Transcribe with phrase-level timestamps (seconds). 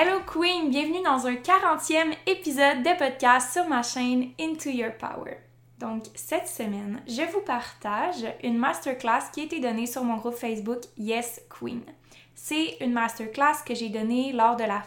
[0.00, 5.38] Hello Queen, bienvenue dans un 40e épisode de podcast sur ma chaîne Into Your Power.
[5.80, 10.36] Donc cette semaine, je vous partage une masterclass qui a été donnée sur mon groupe
[10.36, 11.82] Facebook Yes Queen.
[12.36, 14.84] C'est une masterclass que j'ai donnée lors de la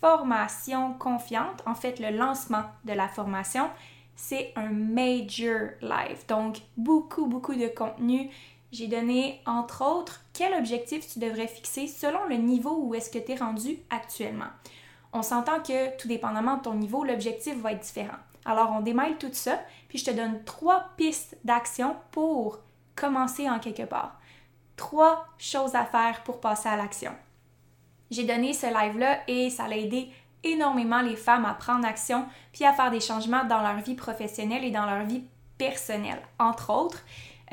[0.00, 3.68] formation confiante, en fait le lancement de la formation.
[4.16, 8.30] C'est un major live, donc beaucoup beaucoup de contenu
[8.74, 13.24] j'ai donné, entre autres, quel objectif tu devrais fixer selon le niveau où est-ce que
[13.24, 14.50] tu es rendu actuellement.
[15.12, 18.18] On s'entend que, tout dépendamment de ton niveau, l'objectif va être différent.
[18.44, 22.58] Alors, on démêle tout ça, puis je te donne trois pistes d'action pour
[22.96, 24.18] commencer en quelque part.
[24.76, 27.12] Trois choses à faire pour passer à l'action.
[28.10, 30.10] J'ai donné ce live-là et ça a aidé
[30.42, 34.64] énormément les femmes à prendre action puis à faire des changements dans leur vie professionnelle
[34.64, 35.22] et dans leur vie
[35.58, 37.02] personnelle, entre autres.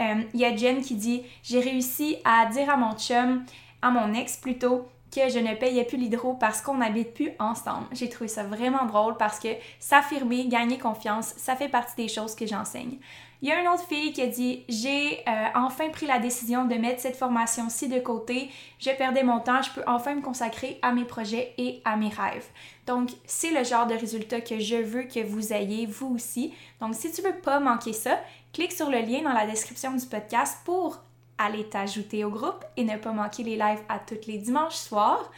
[0.02, 3.44] Il euh, y a Jen qui dit J'ai réussi à dire à mon chum,
[3.82, 7.88] à mon ex plutôt, que je ne payais plus l'hydro parce qu'on n'habite plus ensemble.
[7.92, 12.34] J'ai trouvé ça vraiment drôle parce que s'affirmer, gagner confiance, ça fait partie des choses
[12.34, 12.98] que j'enseigne.
[13.44, 16.66] Il y a une autre fille qui a dit J'ai euh, enfin pris la décision
[16.66, 18.50] de mettre cette formation-ci de côté.
[18.80, 22.10] Je perdais mon temps, je peux enfin me consacrer à mes projets et à mes
[22.10, 22.48] rêves.
[22.86, 26.54] Donc, c'est le genre de résultat que je veux que vous ayez, vous aussi.
[26.80, 28.20] Donc, si tu veux pas manquer ça,
[28.54, 31.00] clique sur le lien dans la description du podcast pour
[31.38, 35.32] aller t'ajouter au groupe et ne pas manquer les lives à tous les dimanches soirs.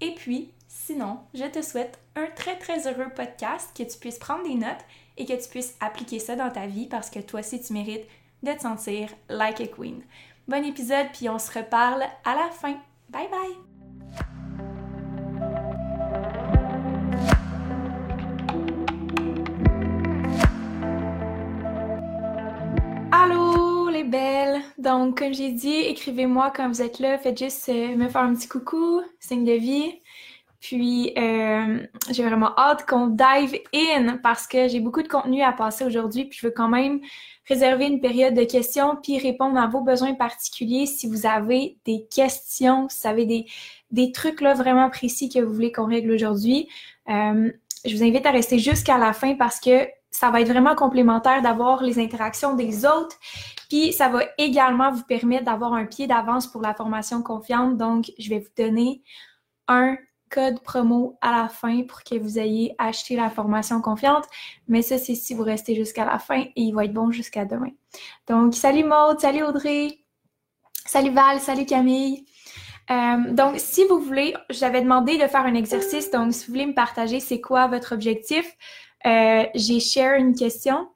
[0.00, 4.44] Et puis, sinon, je te souhaite un très très heureux podcast, que tu puisses prendre
[4.44, 4.84] des notes
[5.16, 8.06] et que tu puisses appliquer ça dans ta vie parce que toi aussi tu mérites
[8.42, 10.02] de te sentir like a queen.
[10.46, 12.78] Bon épisode, puis on se reparle à la fin.
[13.08, 13.75] Bye bye!
[24.86, 27.18] Donc, comme j'ai dit, écrivez-moi quand vous êtes là.
[27.18, 30.00] Faites juste euh, me faire un petit coucou, signe de vie.
[30.60, 35.50] Puis, euh, j'ai vraiment hâte qu'on dive in parce que j'ai beaucoup de contenu à
[35.50, 36.26] passer aujourd'hui.
[36.26, 37.00] Puis, je veux quand même
[37.48, 40.86] réserver une période de questions puis répondre à vos besoins particuliers.
[40.86, 43.46] Si vous avez des questions, si vous avez des,
[43.90, 46.68] des trucs là vraiment précis que vous voulez qu'on règle aujourd'hui,
[47.08, 47.50] euh,
[47.84, 51.42] je vous invite à rester jusqu'à la fin parce que ça va être vraiment complémentaire
[51.42, 53.16] d'avoir les interactions des autres.
[53.68, 57.76] Puis ça va également vous permettre d'avoir un pied d'avance pour la formation confiante.
[57.76, 59.02] Donc, je vais vous donner
[59.68, 59.98] un
[60.30, 64.24] code promo à la fin pour que vous ayez acheté la formation confiante.
[64.68, 67.44] Mais ça, c'est si vous restez jusqu'à la fin et il va être bon jusqu'à
[67.44, 67.72] demain.
[68.26, 69.98] Donc, salut Maude, salut Audrey,
[70.86, 72.24] salut Val, salut Camille.
[72.90, 76.10] Euh, donc, si vous voulez, j'avais demandé de faire un exercice.
[76.10, 78.56] Donc, si vous voulez me partager c'est quoi votre objectif,
[79.04, 80.88] euh, j'ai share une question.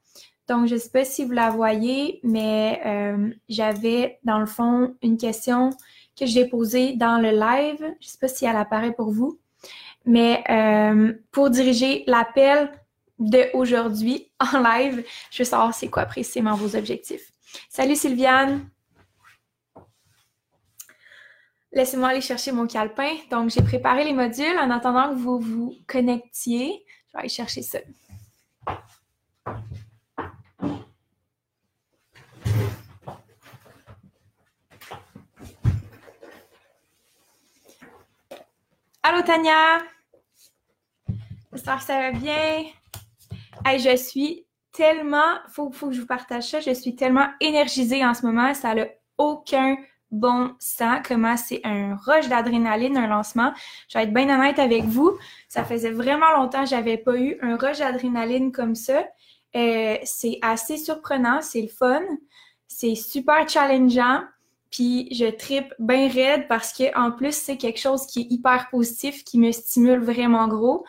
[0.47, 4.95] Donc, je ne sais pas si vous la voyez, mais euh, j'avais dans le fond
[5.01, 5.69] une question
[6.19, 7.79] que j'ai posée dans le live.
[7.79, 9.39] Je ne sais pas si elle apparaît pour vous,
[10.05, 12.71] mais euh, pour diriger l'appel
[13.17, 17.31] d'aujourd'hui en live, je veux savoir c'est quoi précisément vos objectifs.
[17.69, 18.67] Salut Sylviane!
[21.73, 23.11] Laissez-moi aller chercher mon calepin.
[23.29, 26.83] Donc, j'ai préparé les modules en attendant que vous vous connectiez.
[27.11, 27.79] Je vais aller chercher ça.
[39.03, 39.79] Allô Tania!
[41.51, 42.63] J'espère que ça va bien.
[43.65, 48.13] Je suis tellement, faut, faut que je vous partage ça, je suis tellement énergisée en
[48.13, 48.85] ce moment, ça n'a
[49.17, 49.75] aucun
[50.11, 53.53] bon sens, comment c'est un rush d'adrénaline, un lancement.
[53.89, 55.17] Je vais être bien honnête avec vous,
[55.47, 59.05] ça faisait vraiment longtemps que j'avais pas eu un rush d'adrénaline comme ça.
[59.55, 62.01] Euh, c'est assez surprenant, c'est le fun,
[62.67, 64.21] c'est super challengeant.
[64.69, 68.69] Puis je tripe bien raide parce que en plus c'est quelque chose qui est hyper
[68.69, 70.85] positif, qui me stimule vraiment gros.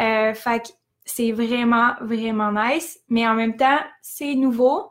[0.00, 0.68] Euh, fait que
[1.04, 4.90] c'est vraiment, vraiment nice, mais en même temps, c'est nouveau.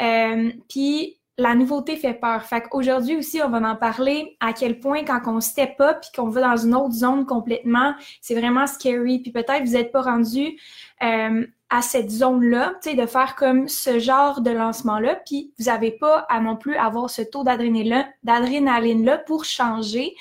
[0.00, 2.42] Euh, puis la nouveauté fait peur.
[2.42, 6.10] Fait qu'aujourd'hui aussi, on va en parler à quel point quand on step up puis
[6.14, 9.20] qu'on va dans une autre zone complètement, c'est vraiment scary.
[9.20, 10.58] Puis peut-être vous n'êtes pas rendu
[11.02, 15.66] euh, à cette zone-là, tu sais, de faire comme ce genre de lancement-là, puis vous
[15.66, 20.16] n'avez pas à non plus avoir ce taux d'adrénaline-là pour changer.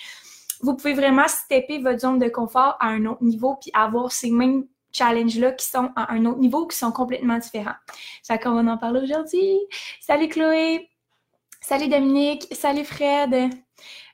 [0.62, 4.30] Vous pouvez vraiment stepper votre zone de confort à un autre niveau puis avoir ces
[4.30, 7.76] mêmes challenges-là qui sont à un autre niveau, qui sont complètement différents.
[8.26, 9.58] Fait qu'on va en parler aujourd'hui.
[10.00, 10.90] Salut Chloé!
[11.70, 13.50] Salut Dominique, salut Fred.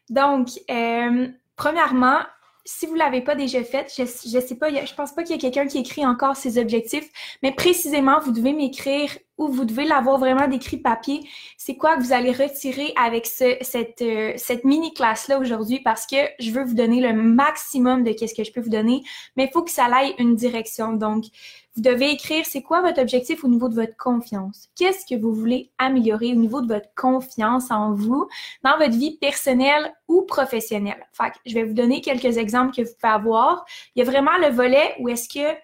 [0.10, 2.18] Donc, euh, premièrement,
[2.66, 5.38] si vous l'avez pas déjà fait, je, je sais pas, je pense pas qu'il y
[5.38, 7.08] ait quelqu'un qui écrit encore ses objectifs,
[7.44, 11.30] mais précisément, vous devez m'écrire ou vous devez l'avoir vraiment décrit papier.
[11.56, 15.80] C'est quoi que vous allez retirer avec ce, cette, euh, cette mini classe-là aujourd'hui?
[15.80, 19.04] Parce que je veux vous donner le maximum de qu'est-ce que je peux vous donner,
[19.36, 20.94] mais il faut que ça aille une direction.
[20.94, 21.26] Donc,
[21.76, 24.70] vous devez écrire c'est quoi votre objectif au niveau de votre confiance?
[24.76, 28.28] Qu'est-ce que vous voulez améliorer au niveau de votre confiance en vous
[28.64, 31.06] dans votre vie personnelle ou professionnelle?
[31.14, 33.66] Fait que je vais vous donner quelques exemples que vous pouvez avoir.
[33.96, 35.58] Il y a vraiment le volet où est-ce que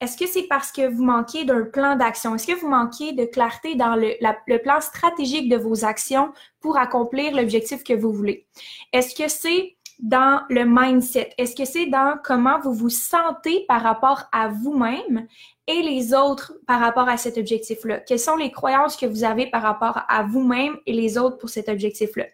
[0.00, 2.34] est-ce que c'est parce que vous manquez d'un plan d'action?
[2.34, 4.14] Est-ce que vous manquez de clarté dans le,
[4.46, 8.46] le, plan stratégique de vos actions pour accomplir l'objectif que vous voulez?
[8.94, 11.30] Est-ce que c'est dans le mindset?
[11.38, 15.26] Est-ce que c'est dans comment vous vous sentez par rapport à vous-même?
[15.70, 18.00] Et les autres par rapport à cet objectif-là?
[18.00, 21.48] Quelles sont les croyances que vous avez par rapport à vous-même et les autres pour
[21.48, 22.24] cet objectif-là?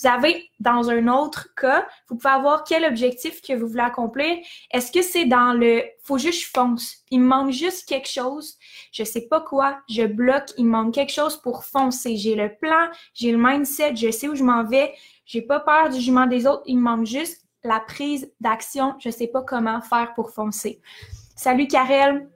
[0.00, 4.38] Vous avez, dans un autre cas, vous pouvez avoir quel objectif que vous voulez accomplir.
[4.72, 7.04] Est-ce que c'est dans le faut juste je fonce?
[7.10, 8.56] Il me manque juste quelque chose.
[8.92, 9.78] Je sais pas quoi.
[9.88, 10.50] Je bloque.
[10.58, 12.16] Il me manque quelque chose pour foncer.
[12.16, 14.92] J'ai le plan, j'ai le mindset, je sais où je m'en vais.
[15.26, 16.62] J'ai pas peur du jugement des autres.
[16.66, 18.94] Il me manque juste la prise d'action.
[18.98, 20.80] Je sais pas comment faire pour foncer.
[21.36, 22.28] Salut Karel.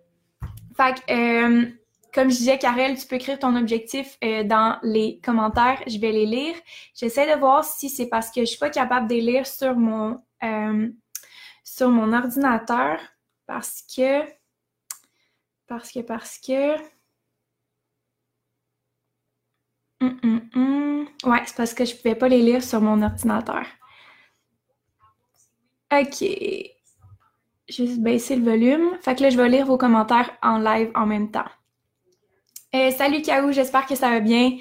[0.76, 1.66] Fait que, euh,
[2.12, 5.82] comme je disais, Karel, tu peux écrire ton objectif euh, dans les commentaires.
[5.86, 6.54] Je vais les lire.
[6.94, 9.76] J'essaie de voir si c'est parce que je suis pas capable de les lire sur
[9.76, 10.88] mon euh,
[11.62, 13.00] sur mon ordinateur
[13.46, 14.22] parce que
[15.66, 16.76] parce que parce que
[20.00, 21.08] hum.
[21.24, 23.64] ouais, c'est parce que je pouvais pas les lire sur mon ordinateur.
[25.92, 26.73] OK
[27.76, 28.90] juste baisser le volume.
[29.00, 31.44] Fait que là, je vais lire vos commentaires en live en même temps.
[32.74, 34.58] Euh, salut Kaou, j'espère que ça va bien.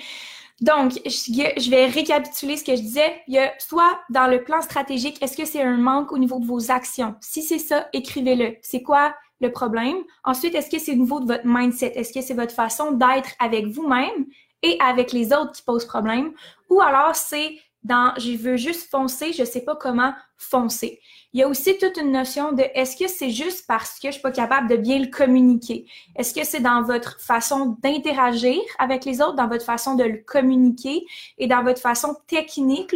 [0.62, 3.22] Donc, je vais récapituler ce que je disais.
[3.28, 6.40] Il y a soit dans le plan stratégique, est-ce que c'est un manque au niveau
[6.40, 7.16] de vos actions?
[7.22, 8.56] Si c'est ça, écrivez-le.
[8.62, 9.98] C'est quoi le problème?
[10.24, 11.94] Ensuite, est-ce que c'est au niveau de votre mindset?
[11.96, 14.28] Est-ce que c'est votre façon d'être avec vous-même
[14.62, 16.32] et avec les autres qui posent problème?
[16.70, 21.00] Ou alors c'est dans je veux juste foncer, je sais pas comment foncer.
[21.34, 24.14] Il y a aussi toute une notion de est-ce que c'est juste parce que je
[24.14, 25.86] suis pas capable de bien le communiquer?
[26.16, 30.18] Est-ce que c'est dans votre façon d'interagir avec les autres, dans votre façon de le
[30.18, 31.06] communiquer
[31.38, 32.96] et dans votre façon technique,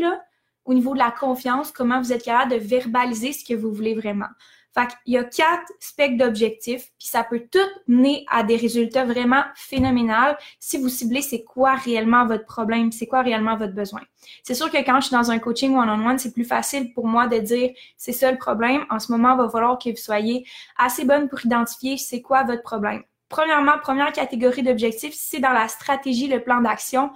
[0.66, 3.96] au niveau de la confiance, comment vous êtes capable de verbaliser ce que vous voulez
[3.96, 4.28] vraiment?
[4.78, 7.58] Fait qu'il y a quatre specs d'objectifs, puis ça peut tout
[7.88, 13.08] mener à des résultats vraiment phénoménaux si vous ciblez c'est quoi réellement votre problème, c'est
[13.08, 14.02] quoi réellement votre besoin.
[14.44, 17.26] C'est sûr que quand je suis dans un coaching one-on-one, c'est plus facile pour moi
[17.26, 18.86] de dire c'est ça le problème.
[18.92, 20.46] En ce moment, il va falloir que vous soyez
[20.78, 23.02] assez bonne pour identifier c'est quoi votre problème.
[23.30, 27.10] Premièrement, première catégorie d'objectifs, c'est dans la stratégie, le plan d'action,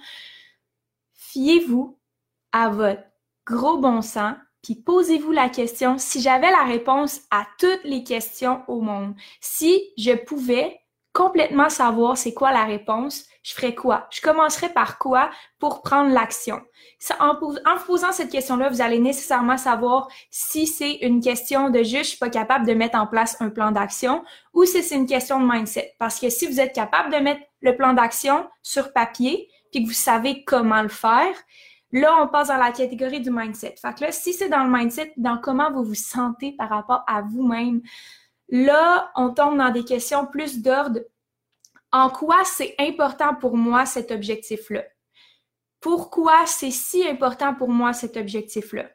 [1.13, 1.95] fiez-vous
[2.53, 3.03] à votre
[3.45, 4.33] gros bon sens
[4.63, 9.91] puis posez-vous la question, si j'avais la réponse à toutes les questions au monde, si
[9.97, 10.81] je pouvais
[11.13, 14.07] complètement savoir c'est quoi la réponse, je ferais quoi?
[14.11, 16.61] Je commencerais par quoi pour prendre l'action?
[17.19, 17.35] En,
[17.85, 22.17] posant cette question-là, vous allez nécessairement savoir si c'est une question de juste je suis
[22.17, 25.51] pas capable de mettre en place un plan d'action ou si c'est une question de
[25.51, 25.95] mindset.
[25.97, 29.87] Parce que si vous êtes capable de mettre le plan d'action sur papier, puis que
[29.87, 31.33] vous savez comment le faire,
[31.91, 33.75] Là, on passe dans la catégorie du mindset.
[33.81, 37.03] Fait que là, si c'est dans le mindset, dans comment vous vous sentez par rapport
[37.07, 37.81] à vous-même,
[38.49, 40.99] là, on tombe dans des questions plus d'ordre.
[41.91, 44.83] En quoi c'est important pour moi cet objectif-là?
[45.81, 48.85] Pourquoi c'est si important pour moi cet objectif-là?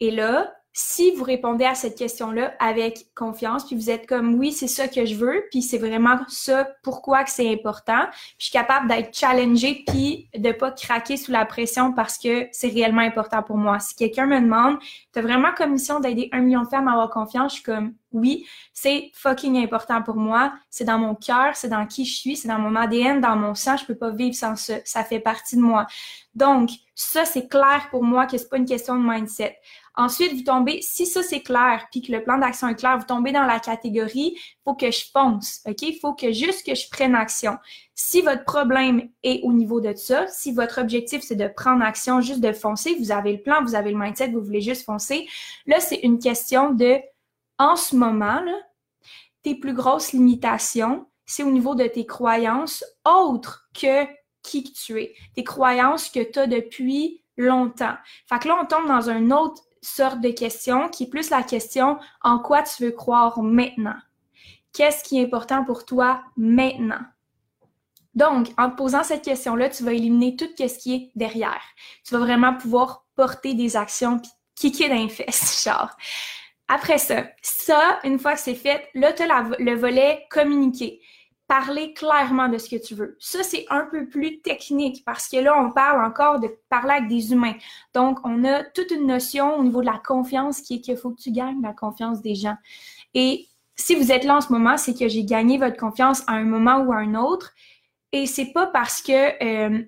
[0.00, 4.52] Et là, si vous répondez à cette question-là avec confiance, puis vous êtes comme oui,
[4.52, 8.44] c'est ça que je veux, puis c'est vraiment ça pourquoi que c'est important, puis je
[8.46, 13.00] suis capable d'être challengée puis de pas craquer sous la pression parce que c'est réellement
[13.00, 13.80] important pour moi.
[13.80, 14.78] Si quelqu'un me demande,
[15.12, 17.64] tu as vraiment comme mission d'aider un million de femmes à avoir confiance, je suis
[17.64, 22.16] comme oui, c'est fucking important pour moi, c'est dans mon cœur, c'est dans qui je
[22.16, 25.04] suis, c'est dans mon ADN, dans mon sang, je peux pas vivre sans ça, ça
[25.04, 25.86] fait partie de moi.
[26.34, 29.56] Donc, ça c'est clair pour moi que c'est pas une question de mindset.
[29.96, 33.06] Ensuite, vous tombez, si ça c'est clair, puis que le plan d'action est clair, vous
[33.06, 35.82] tombez dans la catégorie, faut que je fonce, OK?
[35.82, 37.58] Il faut que juste que je prenne action.
[37.94, 42.20] Si votre problème est au niveau de ça, si votre objectif c'est de prendre action,
[42.20, 45.28] juste de foncer, vous avez le plan, vous avez le mindset, vous voulez juste foncer,
[45.66, 46.98] là, c'est une question de,
[47.58, 48.56] en ce moment, là,
[49.42, 54.06] tes plus grosses limitations, c'est au niveau de tes croyances autres que
[54.42, 57.94] qui que tu es, tes croyances que tu as depuis longtemps.
[58.26, 61.42] Fait que là, on tombe dans une autre sorte de question qui est plus la
[61.42, 63.96] question en quoi tu veux croire maintenant?
[64.72, 67.00] Qu'est-ce qui est important pour toi maintenant?
[68.14, 71.62] Donc, en te posant cette question-là, tu vas éliminer tout ce qui est derrière.
[72.04, 75.90] Tu vas vraiment pouvoir porter des actions puis kicker dans les fesses, genre.
[76.68, 81.00] Après ça, ça, une fois que c'est fait, là, tu as le volet communiquer
[81.50, 83.16] parler clairement de ce que tu veux.
[83.18, 87.08] Ça, c'est un peu plus technique parce que là, on parle encore de parler avec
[87.08, 87.56] des humains.
[87.92, 91.10] Donc, on a toute une notion au niveau de la confiance qui est qu'il faut
[91.10, 92.54] que tu gagnes la confiance des gens.
[93.14, 96.34] Et si vous êtes là en ce moment, c'est que j'ai gagné votre confiance à
[96.34, 97.52] un moment ou à un autre.
[98.12, 99.82] Et c'est pas parce que euh,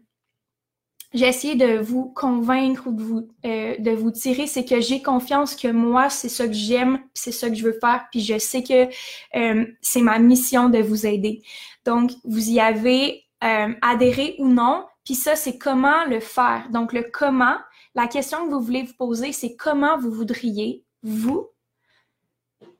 [1.14, 5.02] j'ai essayé de vous convaincre ou de vous, euh, de vous tirer, c'est que j'ai
[5.02, 8.38] confiance que moi, c'est ça que j'aime, c'est ça que je veux faire, puis je
[8.38, 8.88] sais que
[9.36, 11.42] euh, c'est ma mission de vous aider.
[11.84, 16.68] Donc, vous y avez euh, adhéré ou non, puis ça, c'est comment le faire.
[16.70, 17.56] Donc, le comment,
[17.94, 21.48] la question que vous voulez vous poser, c'est comment vous voudriez, vous,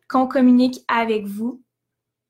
[0.08, 1.62] qu'on communique avec vous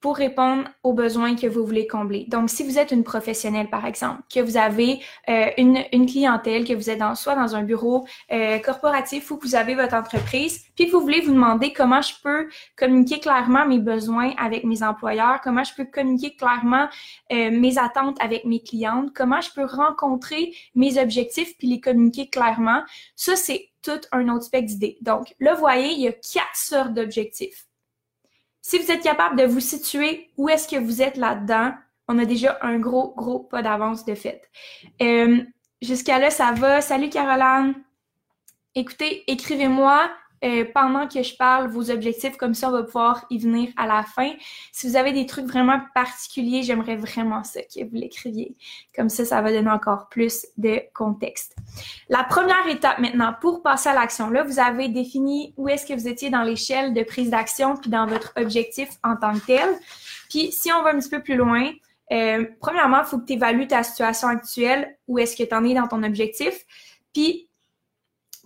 [0.03, 2.27] pour répondre aux besoins que vous voulez combler.
[2.29, 6.67] Donc, si vous êtes une professionnelle, par exemple, que vous avez euh, une, une, clientèle,
[6.67, 9.95] que vous êtes dans, soit dans un bureau euh, corporatif ou que vous avez votre
[9.95, 14.65] entreprise, puis que vous voulez vous demander comment je peux communiquer clairement mes besoins avec
[14.65, 16.89] mes employeurs, comment je peux communiquer clairement
[17.33, 22.29] euh, mes attentes avec mes clientes, comment je peux rencontrer mes objectifs puis les communiquer
[22.29, 22.83] clairement,
[23.15, 24.99] ça, c'est tout un autre spectre d'idées.
[25.01, 27.67] Donc, là, vous voyez, il y a quatre sortes d'objectifs.
[28.63, 31.75] Si vous êtes capable de vous situer où est-ce que vous êtes là-dedans,
[32.07, 34.49] on a déjà un gros, gros pas d'avance de fait.
[35.03, 35.43] Euh,
[35.83, 36.81] jusqu'à là, ça va.
[36.81, 37.75] Salut Caroline.
[38.77, 40.11] Écoutez, écrivez-moi
[40.45, 43.87] euh, pendant que je parle vos objectifs, comme ça on va pouvoir y venir à
[43.87, 44.33] la fin.
[44.73, 48.57] Si vous avez des trucs vraiment particuliers, j'aimerais vraiment ça que vous l'écriviez.
[48.95, 51.57] Comme ça, ça va donner encore plus de contexte.
[52.09, 55.95] La première étape maintenant pour passer à l'action, là, vous avez défini où est-ce que
[55.95, 59.69] vous étiez dans l'échelle de prise d'action puis dans votre objectif en tant que tel.
[60.29, 61.71] Puis si on va un petit peu plus loin,
[62.13, 65.65] euh, premièrement, il faut que tu évalues ta situation actuelle, où est-ce que tu en
[65.65, 66.65] es dans ton objectif.
[67.15, 67.49] Puis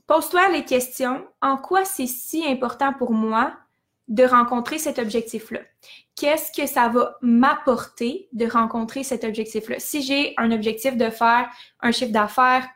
[0.07, 1.27] Pose-toi les questions.
[1.43, 3.53] En quoi c'est si important pour moi
[4.09, 5.61] de rencontrer cet objectif-là?
[6.15, 9.77] Qu'est-ce que ça va m'apporter de rencontrer cet objectif-là?
[9.81, 12.67] Si j'ai un objectif de faire un chiffre d'affaires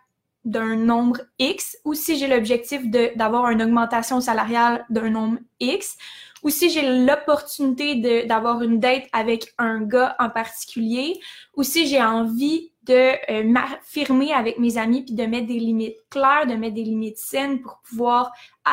[0.44, 5.96] d'un nombre X ou si j'ai l'objectif d'avoir une augmentation salariale d'un nombre X
[6.42, 11.20] ou si j'ai l'opportunité d'avoir une date avec un gars en particulier
[11.56, 15.98] ou si j'ai envie de euh, m'affirmer avec mes amis puis de mettre des limites
[16.08, 18.32] claires, de mettre des limites saines pour pouvoir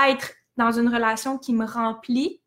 [0.10, 2.42] être dans une relation qui me remplit.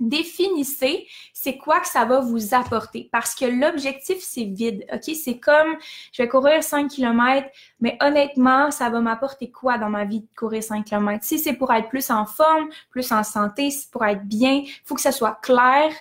[0.00, 4.84] Définissez c'est quoi que ça va vous apporter parce que l'objectif c'est vide.
[4.92, 5.76] OK, c'est comme
[6.12, 7.48] je vais courir 5 km,
[7.80, 11.52] mais honnêtement, ça va m'apporter quoi dans ma vie de courir 5 km Si c'est
[11.52, 14.94] pour être plus en forme, plus en santé, si c'est pour être bien, il faut
[14.94, 15.92] que ça soit clair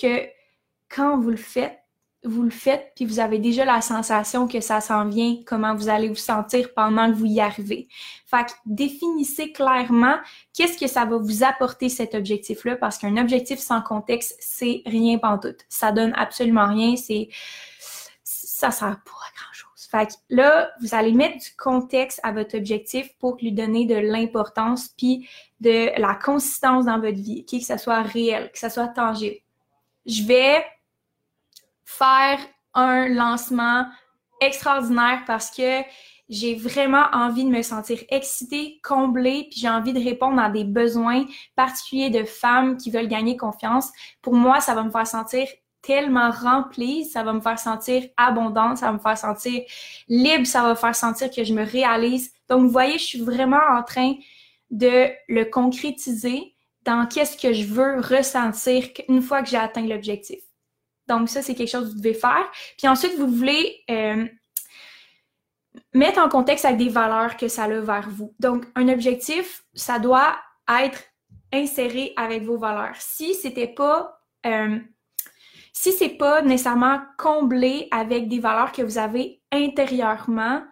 [0.00, 0.28] que
[0.88, 1.78] quand vous le faites,
[2.24, 5.88] vous le faites, puis vous avez déjà la sensation que ça s'en vient, comment vous
[5.88, 7.88] allez vous sentir pendant que vous y arrivez.
[8.26, 10.16] Fait que définissez clairement
[10.52, 15.18] qu'est-ce que ça va vous apporter cet objectif-là, parce qu'un objectif sans contexte, c'est rien
[15.18, 15.64] pantoute.
[15.68, 17.28] Ça donne absolument rien, c'est
[18.24, 19.68] ça sert pas à grand chose.
[19.88, 23.94] Fait que là, vous allez mettre du contexte à votre objectif pour lui donner de
[23.94, 25.28] l'importance puis
[25.60, 29.36] de la consistance dans votre vie, que ça soit réel, que ça soit tangible.
[30.04, 30.64] Je vais
[31.88, 32.38] faire
[32.74, 33.86] un lancement
[34.42, 35.80] extraordinaire parce que
[36.28, 40.64] j'ai vraiment envie de me sentir excitée, comblée, puis j'ai envie de répondre à des
[40.64, 41.24] besoins
[41.56, 43.90] particuliers de femmes qui veulent gagner confiance.
[44.20, 45.48] Pour moi, ça va me faire sentir
[45.80, 49.62] tellement remplie, ça va me faire sentir abondante, ça va me faire sentir
[50.08, 52.32] libre, ça va me faire sentir que je me réalise.
[52.50, 54.14] Donc, vous voyez, je suis vraiment en train
[54.70, 56.54] de le concrétiser
[56.84, 60.40] dans qu'est-ce que je veux ressentir une fois que j'ai atteint l'objectif.
[61.08, 62.50] Donc, ça, c'est quelque chose que vous devez faire.
[62.76, 64.26] Puis ensuite, vous voulez euh,
[65.94, 68.34] mettre en contexte avec des valeurs que ça a vers vous.
[68.38, 70.36] Donc, un objectif, ça doit
[70.82, 71.02] être
[71.52, 72.96] inséré avec vos valeurs.
[72.98, 74.78] Si c'était pas euh,
[75.72, 80.62] si c'est pas nécessairement comblé avec des valeurs que vous avez intérieurement,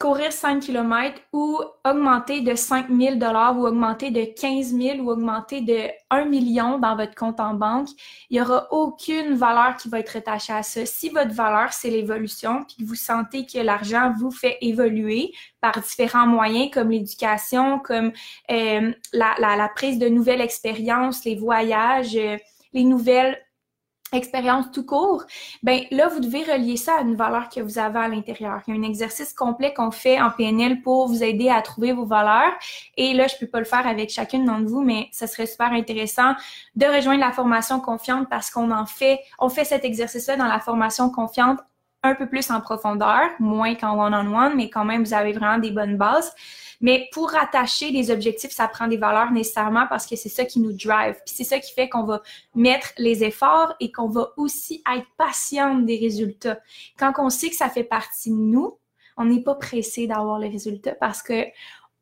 [0.00, 5.60] courir 5 km ou augmenter de 5 000 ou augmenter de 15 000 ou augmenter
[5.60, 7.88] de 1 million dans votre compte en banque,
[8.28, 10.84] il n'y aura aucune valeur qui va être attachée à ça.
[10.84, 15.80] Si votre valeur, c'est l'évolution, puis que vous sentez que l'argent vous fait évoluer par
[15.80, 18.12] différents moyens comme l'éducation, comme
[18.50, 22.36] euh, la, prise de nouvelles expériences, les voyages, euh,
[22.72, 23.38] les nouvelles
[24.14, 25.24] expérience tout court,
[25.62, 28.60] ben là, vous devez relier ça à une valeur que vous avez à l'intérieur.
[28.66, 31.92] Il y a un exercice complet qu'on fait en PNL pour vous aider à trouver
[31.92, 32.52] vos valeurs.
[32.96, 35.72] Et là, je peux pas le faire avec chacune d'entre vous, mais ça serait super
[35.72, 36.34] intéressant
[36.76, 40.60] de rejoindre la formation confiante parce qu'on en fait, on fait cet exercice-là dans la
[40.60, 41.58] formation confiante
[42.04, 45.70] un peu plus en profondeur, moins qu'en one-on-one, mais quand même, vous avez vraiment des
[45.70, 46.32] bonnes bases.
[46.84, 50.60] Mais pour attacher des objectifs, ça prend des valeurs nécessairement parce que c'est ça qui
[50.60, 51.14] nous drive.
[51.24, 52.20] Puis c'est ça qui fait qu'on va
[52.54, 56.58] mettre les efforts et qu'on va aussi être patiente des résultats.
[56.98, 58.78] Quand on sait que ça fait partie de nous,
[59.16, 61.46] on n'est pas pressé d'avoir les résultats parce que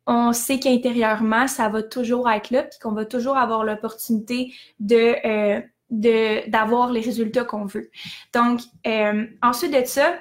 [0.09, 5.15] on sait qu'intérieurement, ça va toujours être là, puis qu'on va toujours avoir l'opportunité de
[5.25, 5.61] euh,
[6.49, 7.89] d'avoir les résultats qu'on veut.
[8.35, 10.19] Donc, euh, ensuite de ça,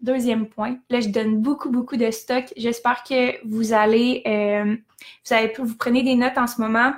[0.00, 0.78] Deuxième point.
[0.88, 2.44] Là, je donne beaucoup, beaucoup de stock.
[2.56, 4.76] J'espère que vous allez, euh,
[5.26, 6.92] vous avez, vous prenez des notes en ce moment.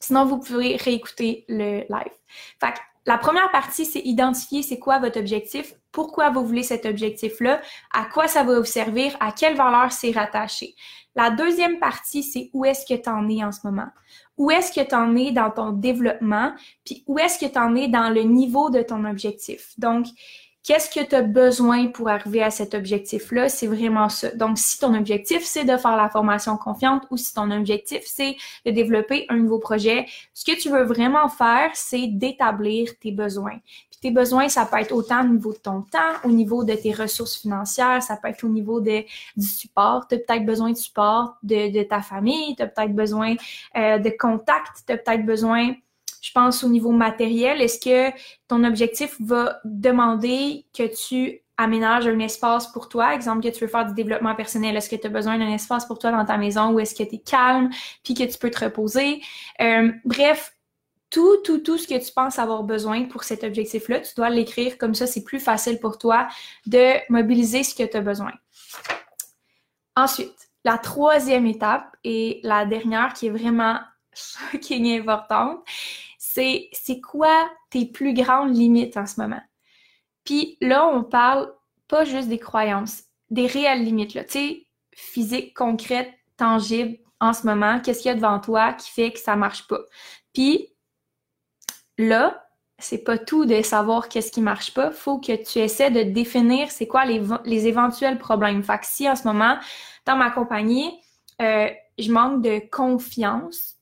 [0.00, 2.12] Sinon, vous pourrez réécouter le live.
[2.60, 6.84] Fait que, la première partie, c'est identifier c'est quoi votre objectif, pourquoi vous voulez cet
[6.86, 7.60] objectif-là,
[7.94, 10.74] à quoi ça va vous servir, à quelle valeur c'est rattaché.
[11.14, 13.86] La deuxième partie, c'est où est-ce que tu en es en ce moment?
[14.36, 16.52] Où est-ce que tu en es dans ton développement,
[16.84, 19.72] puis où est-ce que tu en es dans le niveau de ton objectif?
[19.78, 20.06] Donc,
[20.66, 23.48] Qu'est-ce que tu as besoin pour arriver à cet objectif-là?
[23.48, 24.32] C'est vraiment ça.
[24.32, 28.36] Donc, si ton objectif, c'est de faire la formation confiante ou si ton objectif, c'est
[28.64, 33.60] de développer un nouveau projet, ce que tu veux vraiment faire, c'est d'établir tes besoins.
[33.92, 36.74] Puis tes besoins, ça peut être autant au niveau de ton temps, au niveau de
[36.74, 39.04] tes ressources financières, ça peut être au niveau de,
[39.36, 40.08] du support.
[40.08, 43.36] Tu as peut-être besoin de support de, de ta famille, tu as peut-être besoin
[43.76, 45.74] euh, de contacts, tu as peut-être besoin
[46.26, 48.16] je pense au niveau matériel, est-ce que
[48.48, 53.70] ton objectif va demander que tu aménages un espace pour toi, exemple que tu veux
[53.70, 56.36] faire du développement personnel, est-ce que tu as besoin d'un espace pour toi dans ta
[56.36, 57.70] maison ou est-ce que tu es calme
[58.02, 59.22] puis que tu peux te reposer?
[59.60, 60.52] Euh, bref,
[61.10, 64.76] tout, tout, tout ce que tu penses avoir besoin pour cet objectif-là, tu dois l'écrire
[64.78, 66.26] comme ça, c'est plus facile pour toi
[66.66, 68.32] de mobiliser ce que tu as besoin.
[69.94, 70.34] Ensuite,
[70.64, 73.78] la troisième étape et la dernière qui est vraiment
[74.12, 75.60] fucking importante,
[76.72, 79.42] c'est quoi tes plus grandes limites en ce moment?
[80.24, 81.52] Puis là, on parle
[81.88, 87.46] pas juste des croyances, des réelles limites, là, tu sais, physiques, concrètes, tangibles en ce
[87.46, 89.80] moment, qu'est-ce qu'il y a devant toi qui fait que ça marche pas?
[90.34, 90.68] Puis
[91.96, 92.46] là,
[92.78, 96.70] c'est pas tout de savoir qu'est-ce qui marche pas, faut que tu essaies de définir
[96.70, 98.62] c'est quoi les, les éventuels problèmes.
[98.62, 99.56] Fait que si en ce moment,
[100.04, 100.90] dans ma compagnie,
[101.40, 101.68] euh,
[101.98, 103.75] je manque de confiance,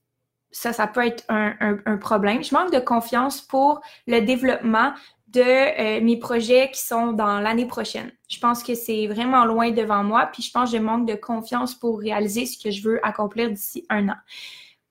[0.55, 1.53] ça, ça peut être un,
[1.85, 2.45] un, problème.
[2.45, 4.95] Je manque de confiance pour le développement
[5.27, 8.13] de euh, mes projets qui sont dans l'année prochaine.
[8.29, 11.17] Je pense que c'est vraiment loin devant moi, puis je pense que je manque de
[11.17, 14.17] confiance pour réaliser ce que je veux accomplir d'ici un an.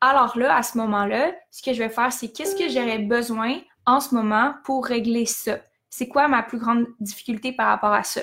[0.01, 3.59] Alors là, à ce moment-là, ce que je vais faire, c'est qu'est-ce que j'aurais besoin
[3.85, 5.59] en ce moment pour régler ça?
[5.89, 8.19] C'est quoi ma plus grande difficulté par rapport à ça?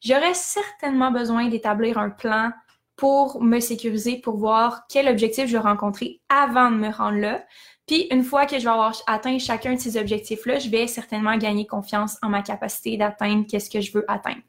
[0.00, 2.52] J'aurais certainement besoin d'établir un plan
[3.00, 7.42] pour me sécuriser, pour voir quel objectif je vais rencontrer avant de me rendre là.
[7.86, 11.34] Puis une fois que je vais avoir atteint chacun de ces objectifs-là, je vais certainement
[11.38, 14.42] gagner confiance en ma capacité d'atteindre qu'est-ce que je veux atteindre.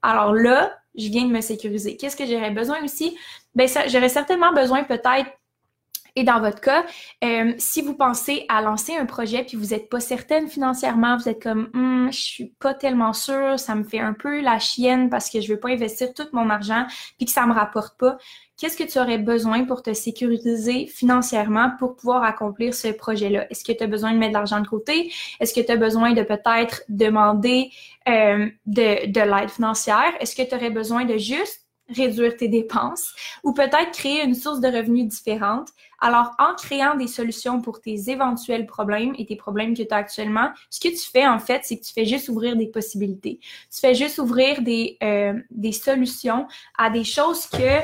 [0.00, 1.98] Alors là, je viens de me sécuriser.
[1.98, 3.14] Qu'est-ce que j'aurais besoin aussi?
[3.54, 5.30] Ben j'aurais certainement besoin peut-être
[6.18, 6.84] et dans votre cas,
[7.22, 11.28] euh, si vous pensez à lancer un projet puis vous n'êtes pas certaine financièrement, vous
[11.28, 15.10] êtes comme hum, je suis pas tellement sûre, ça me fait un peu la chienne
[15.10, 16.86] parce que je veux pas investir tout mon argent
[17.18, 18.18] puis que ça me rapporte pas.
[18.56, 23.46] Qu'est-ce que tu aurais besoin pour te sécuriser financièrement pour pouvoir accomplir ce projet-là?
[23.48, 25.12] Est-ce que tu as besoin de mettre de l'argent de côté?
[25.38, 27.70] Est-ce que tu as besoin de peut-être demander
[28.08, 30.12] euh, de, de l'aide financière?
[30.18, 34.60] Est-ce que tu aurais besoin de juste réduire tes dépenses ou peut-être créer une source
[34.60, 35.70] de revenus différente.
[36.00, 39.96] Alors, en créant des solutions pour tes éventuels problèmes et tes problèmes que tu as
[39.96, 43.40] actuellement, ce que tu fais en fait, c'est que tu fais juste ouvrir des possibilités.
[43.42, 46.46] Tu fais juste ouvrir des, euh, des solutions
[46.76, 47.80] à des choses que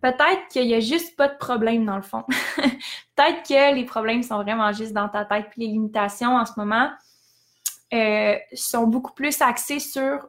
[0.00, 2.24] peut-être qu'il y a juste pas de problème dans le fond.
[2.56, 5.46] peut-être que les problèmes sont vraiment juste dans ta tête.
[5.50, 6.90] Puis les limitations en ce moment
[7.92, 10.28] euh, sont beaucoup plus axées sur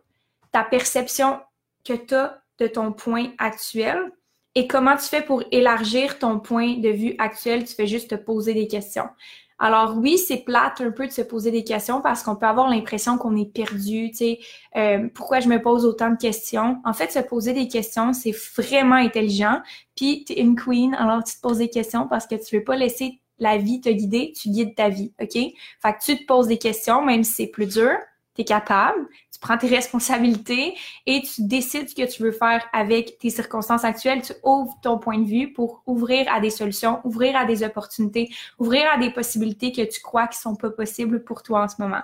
[0.52, 1.40] ta perception
[1.84, 3.98] que tu as de ton point actuel
[4.56, 7.64] et comment tu fais pour élargir ton point de vue actuel.
[7.66, 9.08] Tu fais juste te poser des questions.
[9.60, 12.70] Alors oui, c'est plate un peu de se poser des questions parce qu'on peut avoir
[12.70, 14.40] l'impression qu'on est perdu, tu sais,
[14.78, 16.78] euh, pourquoi je me pose autant de questions?
[16.86, 19.62] En fait, se poser des questions, c'est vraiment intelligent.
[19.98, 22.64] Puis tu es une queen, alors tu te poses des questions parce que tu veux
[22.64, 25.34] pas laisser la vie te guider, tu guides ta vie, OK?
[25.34, 25.54] Fait
[25.94, 27.92] que tu te poses des questions, même si c'est plus dur,
[28.40, 30.76] tu es capable, tu prends tes responsabilités
[31.06, 34.22] et tu décides ce que tu veux faire avec tes circonstances actuelles.
[34.22, 38.30] Tu ouvres ton point de vue pour ouvrir à des solutions, ouvrir à des opportunités,
[38.58, 41.76] ouvrir à des possibilités que tu crois qui sont pas possibles pour toi en ce
[41.80, 42.02] moment.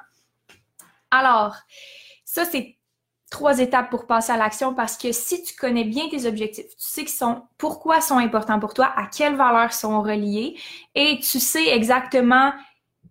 [1.09, 1.55] Alors,
[2.25, 2.77] ça, c'est
[3.31, 6.75] trois étapes pour passer à l'action parce que si tu connais bien tes objectifs, tu
[6.77, 10.57] sais qu'ils sont, pourquoi sont importants pour toi, à quelles valeurs sont reliés
[10.93, 12.53] et tu sais exactement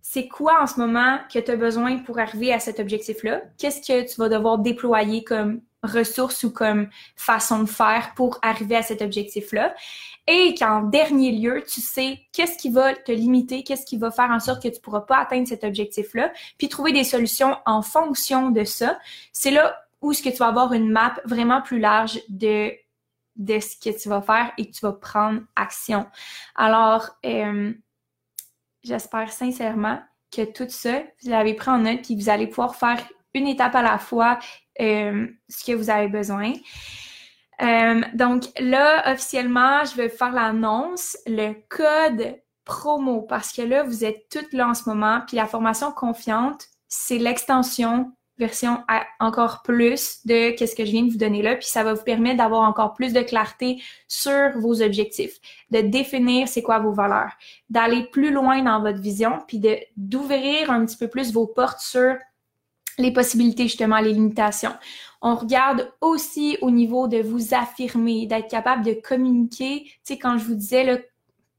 [0.07, 3.41] c'est quoi en ce moment que tu as besoin pour arriver à cet objectif-là?
[3.57, 8.75] Qu'est-ce que tu vas devoir déployer comme ressources ou comme façon de faire pour arriver
[8.75, 9.73] à cet objectif-là?
[10.27, 14.29] Et qu'en dernier lieu, tu sais qu'est-ce qui va te limiter, qu'est-ce qui va faire
[14.29, 17.81] en sorte que tu ne pourras pas atteindre cet objectif-là, puis trouver des solutions en
[17.81, 18.99] fonction de ça.
[19.33, 22.71] C'est là où ce que tu vas avoir une map vraiment plus large de
[23.37, 26.05] de ce que tu vas faire et que tu vas prendre action.
[26.55, 27.73] Alors, euh,
[28.85, 29.99] J'espère sincèrement
[30.31, 32.99] que tout ça, vous l'avez pris en note, puis vous allez pouvoir faire
[33.33, 34.37] une étape à la fois
[34.79, 36.53] euh, ce que vous avez besoin.
[37.63, 44.05] Euh, donc là, officiellement, je vais faire l'annonce, le code promo, parce que là, vous
[44.05, 48.79] êtes toutes là en ce moment, puis la formation confiante, c'est l'extension version
[49.19, 52.03] encore plus de qu'est-ce que je viens de vous donner là, puis ça va vous
[52.03, 55.39] permettre d'avoir encore plus de clarté sur vos objectifs,
[55.71, 57.31] de définir c'est quoi vos valeurs,
[57.69, 61.79] d'aller plus loin dans votre vision, puis de d'ouvrir un petit peu plus vos portes
[61.79, 62.15] sur
[62.97, 64.73] les possibilités justement, les limitations.
[65.21, 69.83] On regarde aussi au niveau de vous affirmer, d'être capable de communiquer.
[69.83, 70.97] Tu sais, quand je vous disais là,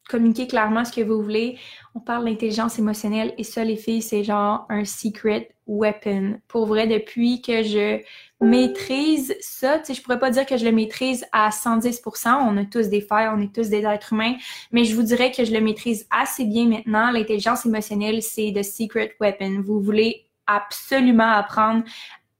[0.09, 1.59] communiquer clairement ce que vous voulez.
[1.95, 6.38] On parle d'intelligence émotionnelle et ça, les filles, c'est genre un secret weapon.
[6.49, 8.01] Pour vrai, depuis que je
[8.40, 12.29] maîtrise ça, tu sais, je pourrais pas dire que je le maîtrise à 110%.
[12.29, 14.37] On a tous des failles, on est tous des êtres humains,
[14.73, 17.11] mais je vous dirais que je le maîtrise assez bien maintenant.
[17.11, 19.62] L'intelligence émotionnelle, c'est the secret weapon.
[19.64, 21.83] Vous voulez absolument apprendre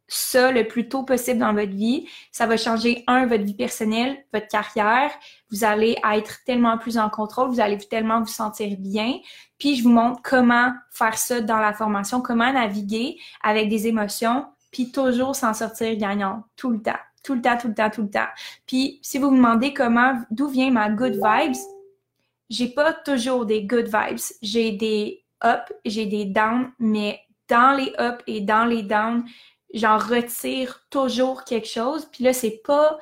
[0.09, 2.07] ça le plus tôt possible dans votre vie.
[2.33, 5.11] Ça va changer, un, votre vie personnelle, votre carrière.
[5.51, 9.19] Vous allez être tellement plus en contrôle, vous allez tellement vous sentir bien.
[9.59, 14.47] Puis je vous montre comment faire ça dans la formation, comment naviguer avec des émotions,
[14.71, 16.93] puis toujours s'en sortir gagnant, tout le temps,
[17.25, 18.29] tout le temps, tout le temps, tout le temps.
[18.67, 21.57] Puis si vous me demandez comment, d'où vient ma good vibes,
[22.49, 24.21] j'ai pas toujours des good vibes.
[24.43, 29.25] J'ai des up, j'ai des down, mais dans les up et dans les down,
[29.77, 32.07] j'en retire toujours quelque chose.
[32.11, 32.99] Puis là, c'est pas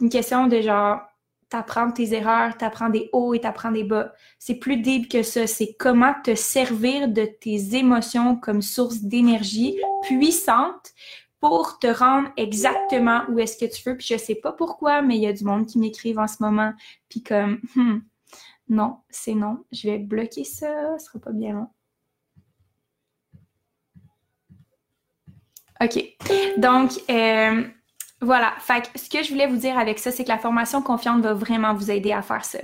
[0.00, 1.00] une question de genre
[1.48, 4.12] t'apprends tes erreurs, t'apprends des hauts et t'apprends des bas.
[4.38, 5.46] C'est plus deep que ça.
[5.46, 10.92] C'est comment te servir de tes émotions comme source d'énergie puissante
[11.40, 13.96] pour te rendre exactement où est-ce que tu veux.
[13.96, 16.42] Puis je sais pas pourquoi, mais il y a du monde qui m'écrivent en ce
[16.42, 16.72] moment.
[17.08, 17.98] Puis comme, hmm,
[18.68, 19.64] non, c'est non.
[19.70, 20.98] Je vais bloquer ça.
[20.98, 21.68] Ce sera pas bien long.
[25.80, 26.02] OK.
[26.56, 27.64] Donc, euh,
[28.20, 28.54] voilà.
[28.60, 31.22] Fait que ce que je voulais vous dire avec ça, c'est que la formation confiante
[31.22, 32.58] va vraiment vous aider à faire ça.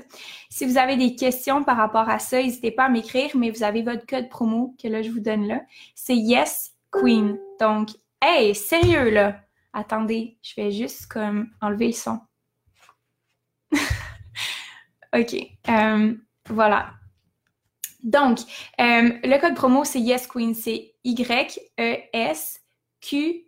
[0.48, 3.62] Si vous avez des questions par rapport à ça, n'hésitez pas à m'écrire, mais vous
[3.62, 5.60] avez votre code promo que là, je vous donne là.
[5.94, 7.38] C'est Yes Queen.
[7.60, 9.36] Donc, hey, sérieux là.
[9.74, 12.20] Attendez, je vais juste comme enlever le son.
[15.14, 15.34] OK.
[15.68, 16.14] Euh,
[16.48, 16.90] voilà.
[18.02, 18.40] Donc,
[18.80, 20.54] euh, le code promo, c'est Yes Queen.
[20.54, 22.61] C'est Y-E-S
[23.02, 23.42] Q-U-E-E-N.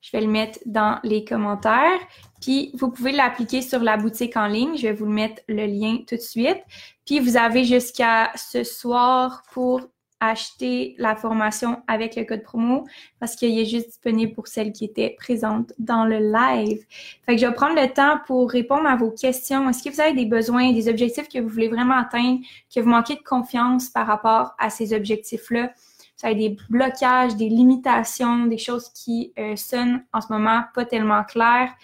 [0.00, 2.00] Je vais le mettre dans les commentaires.
[2.40, 4.76] Puis, vous pouvez l'appliquer sur la boutique en ligne.
[4.76, 6.62] Je vais vous mettre le lien tout de suite.
[7.04, 9.80] Puis, vous avez jusqu'à ce soir pour
[10.22, 12.86] acheter la formation avec le code promo
[13.18, 16.78] parce qu'il est juste disponible pour celles qui étaient présentes dans le live.
[17.26, 19.68] Fait que je vais prendre le temps pour répondre à vos questions.
[19.68, 22.38] Est-ce que vous avez des besoins, des objectifs que vous voulez vraiment atteindre,
[22.72, 25.72] que vous manquez de confiance par rapport à ces objectifs-là?
[26.16, 30.84] Ça a des blocages, des limitations, des choses qui euh, sonnent en ce moment pas
[30.84, 31.74] tellement claires,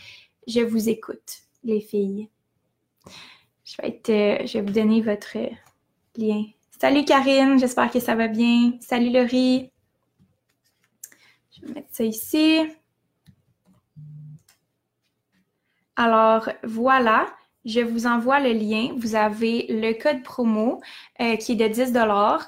[0.47, 2.29] je vous écoute, les filles.
[3.65, 5.37] Je vais, euh, je vais vous donner votre
[6.17, 6.45] lien.
[6.81, 8.73] Salut Karine, j'espère que ça va bien.
[8.81, 9.71] Salut Laurie.
[11.51, 12.61] Je vais mettre ça ici.
[15.97, 17.27] Alors voilà,
[17.69, 18.93] je vous envoie le lien.
[18.97, 20.81] Vous avez le code promo
[21.21, 21.93] euh, qui est de 10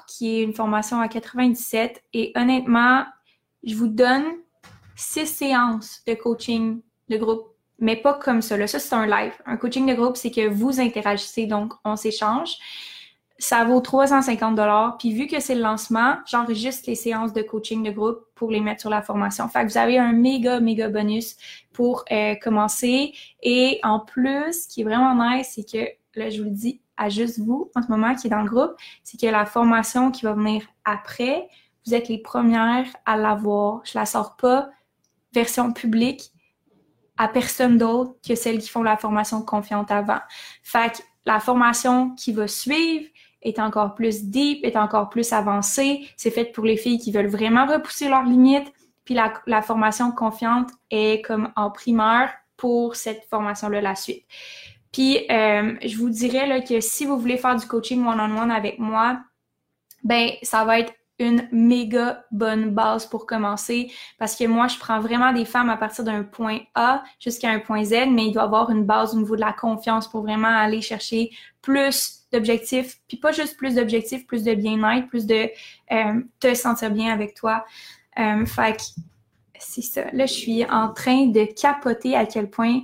[0.07, 2.03] qui est une formation à 97.
[2.13, 3.05] Et honnêtement,
[3.63, 4.25] je vous donne
[4.95, 8.57] six séances de coaching de groupe, mais pas comme ça.
[8.57, 9.33] Là, ça, c'est un live.
[9.45, 12.57] Un coaching de groupe, c'est que vous interagissez, donc on s'échange.
[13.41, 14.97] Ça vaut 350 dollars.
[14.99, 18.59] Puis vu que c'est le lancement, j'enregistre les séances de coaching de groupe pour les
[18.59, 19.47] mettre sur la formation.
[19.49, 21.37] Fait que vous avez un méga, méga bonus
[21.73, 23.13] pour euh, commencer.
[23.41, 26.81] Et en plus, ce qui est vraiment nice, c'est que, là, je vous le dis
[26.97, 30.11] à juste vous, en ce moment, qui est dans le groupe, c'est que la formation
[30.11, 31.49] qui va venir après,
[31.87, 33.81] vous êtes les premières à l'avoir.
[33.85, 34.69] Je la sors pas
[35.33, 36.31] version publique
[37.17, 40.19] à personne d'autre que celles qui font la formation confiante avant.
[40.61, 43.05] Fait que la formation qui va suivre,
[43.41, 46.07] est encore plus deep, est encore plus avancée.
[46.17, 48.71] C'est fait pour les filles qui veulent vraiment repousser leurs limites.
[49.05, 54.25] Puis la, la formation confiante est comme en primeur pour cette formation-là, la suite.
[54.91, 58.47] Puis euh, je vous dirais là, que si vous voulez faire du coaching one-on-one -on
[58.47, 59.19] -one avec moi,
[60.03, 64.99] ben ça va être une méga bonne base pour commencer parce que moi, je prends
[64.99, 68.43] vraiment des femmes à partir d'un point A jusqu'à un point Z, mais il doit
[68.43, 71.31] avoir une base au niveau de la confiance pour vraiment aller chercher
[71.61, 75.49] plus d'objectifs, puis pas juste plus d'objectifs, plus de bien-être, plus de
[75.91, 77.65] euh, te sentir bien avec toi.
[78.19, 78.83] Euh, fait que
[79.59, 80.05] c'est ça.
[80.11, 82.81] Là, je suis en train de capoter à quel point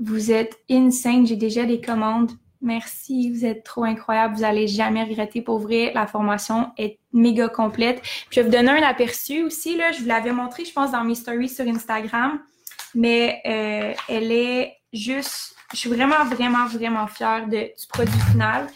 [0.00, 1.26] vous êtes insane.
[1.26, 4.36] J'ai déjà des commandes Merci, vous êtes trop incroyable.
[4.36, 5.92] Vous allez jamais regretter pour vrai.
[5.94, 8.02] La formation est méga complète.
[8.30, 9.76] je vais vous donner un aperçu aussi.
[9.76, 12.40] Là, je vous l'avais montré, je pense, dans mes stories sur Instagram.
[12.94, 15.54] Mais euh, elle est juste.
[15.72, 18.66] Je suis vraiment, vraiment, vraiment fière du produit final.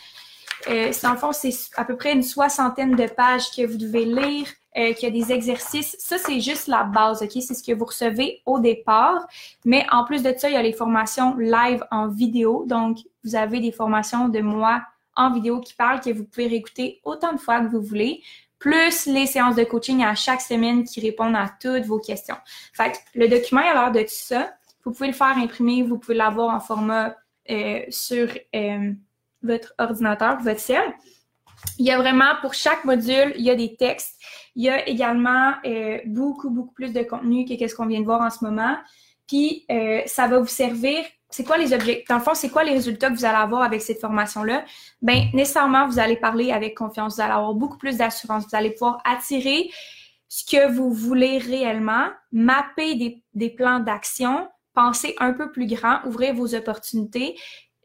[0.68, 4.46] Euh, en fond, c'est à peu près une soixantaine de pages que vous devez lire
[4.76, 5.96] euh, qu'il y a des exercices.
[5.98, 7.30] Ça, c'est juste la base, OK?
[7.33, 9.26] C'est ce que vous recevez au départ.
[9.64, 12.64] Mais en plus de ça, il y a les formations live en vidéo.
[12.66, 14.83] Donc, vous avez des formations de moi
[15.16, 18.22] en vidéo qui parlent que vous pouvez réécouter autant de fois que vous voulez
[18.61, 22.37] plus les séances de coaching à chaque semaine qui répondent à toutes vos questions.
[22.72, 24.52] Fait que le document a l'air de tout ça.
[24.85, 27.16] Vous pouvez le faire imprimer, vous pouvez l'avoir en format
[27.50, 28.92] euh, sur euh,
[29.42, 30.94] votre ordinateur, votre cell.
[31.79, 34.16] Il y a vraiment, pour chaque module, il y a des textes.
[34.57, 38.05] Il y a également euh, beaucoup, beaucoup plus de contenu que ce qu'on vient de
[38.05, 38.77] voir en ce moment.
[39.27, 41.05] Puis, euh, ça va vous servir.
[41.31, 42.09] C'est quoi les objectifs?
[42.09, 44.64] Dans le fond, c'est quoi les résultats que vous allez avoir avec cette formation-là?
[45.01, 47.14] Bien, nécessairement, vous allez parler avec confiance.
[47.14, 48.44] Vous allez avoir beaucoup plus d'assurance.
[48.51, 49.70] Vous allez pouvoir attirer
[50.29, 56.01] ce que vous voulez réellement, mapper des, des plans d'action, penser un peu plus grand,
[56.07, 57.37] ouvrir vos opportunités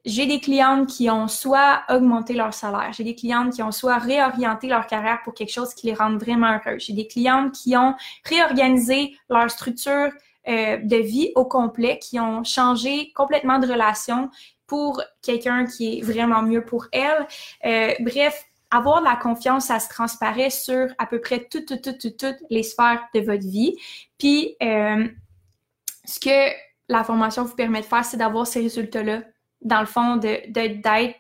[0.06, 3.98] j'ai des clientes qui ont soit augmenté leur salaire, j'ai des clientes qui ont soit
[3.98, 6.78] réorienté leur carrière pour quelque chose qui les rend vraiment heureux.
[6.78, 10.12] J'ai des clientes qui ont réorganisé leur structure
[10.48, 14.30] euh, de vie au complet, qui ont changé complètement de relation
[14.68, 17.28] pour quelqu'un qui est vraiment mieux pour elle.
[17.66, 21.82] Euh, bref, avoir de la confiance, ça se transparaît sur à peu près toutes, toutes,
[21.82, 23.76] toutes, toutes, toutes les sphères de votre vie.
[24.20, 25.08] Puis, euh,
[26.04, 26.54] ce que
[26.90, 29.22] la formation vous permet de faire, c'est d'avoir ces résultats-là
[29.66, 31.14] dans le fond, d'être de,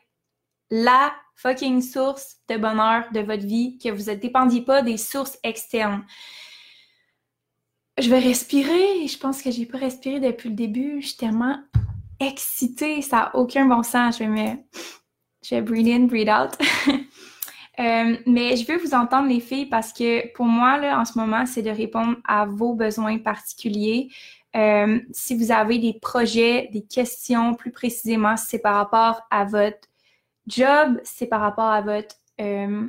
[0.69, 5.37] la fucking source de bonheur de votre vie, que vous ne dépendiez pas des sources
[5.43, 6.05] externes.
[7.97, 9.07] Je vais respirer.
[9.07, 11.01] Je pense que j'ai pas respiré depuis le début.
[11.01, 11.59] Je suis tellement
[12.19, 13.01] excitée.
[13.01, 14.17] Ça n'a aucun bon sens.
[14.17, 14.57] Je vais me...
[15.43, 16.57] Je vais breathe in, breathe out.
[17.77, 21.19] Euh, mais je veux vous entendre, les filles, parce que pour moi, là, en ce
[21.19, 24.09] moment, c'est de répondre à vos besoins particuliers.
[24.55, 29.43] Euh, si vous avez des projets, des questions plus précisément, si c'est par rapport à
[29.43, 29.87] votre
[30.47, 32.87] job, si c'est par rapport à votre euh,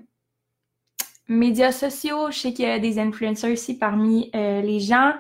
[1.29, 5.15] médias sociaux, je sais qu'il y a des influenceurs aussi parmi euh, les gens.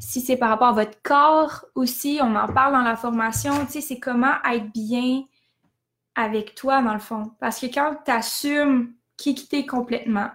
[0.00, 3.72] Si c'est par rapport à votre corps aussi, on en parle dans la formation, tu
[3.72, 5.24] sais, c'est comment être bien
[6.14, 7.32] avec toi dans le fond.
[7.40, 10.30] Parce que quand tu assumes qui t'es complètement,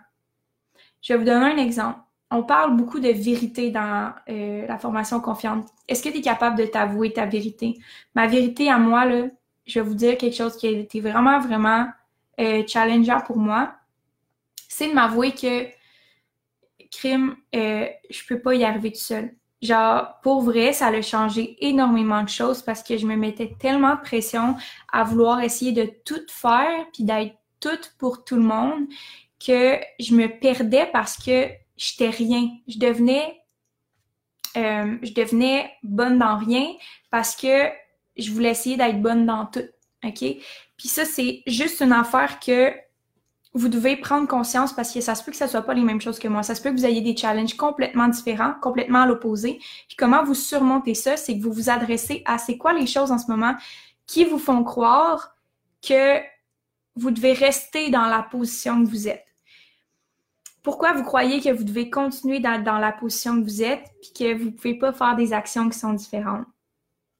[1.02, 2.00] je vais vous donner un exemple
[2.32, 5.68] on parle beaucoup de vérité dans euh, la formation confiante.
[5.88, 7.80] Est-ce que tu es capable de t'avouer ta vérité?
[8.14, 9.28] Ma vérité à moi, là,
[9.66, 11.88] je vais vous dire quelque chose qui a été vraiment, vraiment
[12.40, 13.74] euh, challengeant pour moi.
[14.68, 15.68] C'est de m'avouer que
[16.92, 19.34] crime, euh, je peux pas y arriver tout seul.
[19.62, 23.96] Genre, pour vrai, ça a changé énormément de choses parce que je me mettais tellement
[23.96, 24.56] de pression
[24.92, 28.88] à vouloir essayer de tout faire puis d'être toute pour tout le monde
[29.46, 32.50] que je me perdais parce que j'étais rien.
[32.68, 33.42] Je devenais,
[34.58, 36.68] euh, je devenais bonne dans rien
[37.10, 37.70] parce que
[38.18, 39.68] je voulais essayer d'être bonne dans tout.
[40.04, 40.20] OK?
[40.20, 42.72] Puis ça, c'est juste une affaire que
[43.54, 46.02] vous devez prendre conscience parce que ça se peut que ça soit pas les mêmes
[46.02, 46.44] choses que moi.
[46.44, 49.60] Ça se peut que vous ayez des challenges complètement différents, complètement à l'opposé.
[49.88, 53.12] Puis comment vous surmontez ça, c'est que vous vous adressez à c'est quoi les choses
[53.12, 53.56] en ce moment
[54.06, 55.36] qui vous font croire
[55.82, 56.20] que
[56.96, 59.26] vous devez rester dans la position que vous êtes
[60.70, 64.38] pourquoi vous croyez que vous devez continuer dans, la position que vous êtes puis que
[64.38, 66.46] vous ne pouvez pas faire des actions qui sont différentes?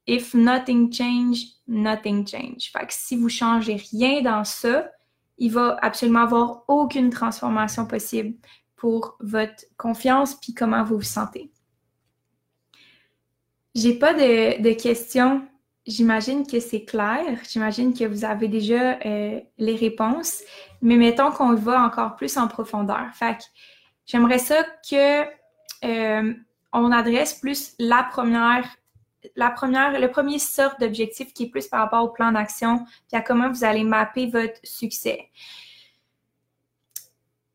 [0.06, 2.70] If nothing change, nothing change.
[2.70, 4.88] Fait que si vous changez rien dans ça,
[5.36, 8.38] il va absolument avoir aucune transformation possible
[8.76, 11.50] pour votre confiance puis comment vous vous sentez.
[13.74, 15.42] J'ai pas de questions.
[15.90, 17.24] J'imagine que c'est clair.
[17.48, 20.40] J'imagine que vous avez déjà euh, les réponses.
[20.82, 23.06] Mais mettons qu'on va encore plus en profondeur.
[23.12, 23.38] Fait
[24.06, 25.24] j'aimerais ça que
[25.84, 26.32] euh,
[26.72, 28.68] on adresse plus la première,
[29.34, 33.20] la première, le premier sort d'objectif qui est plus par rapport au plan d'action, puis
[33.20, 35.28] à comment vous allez mapper votre succès.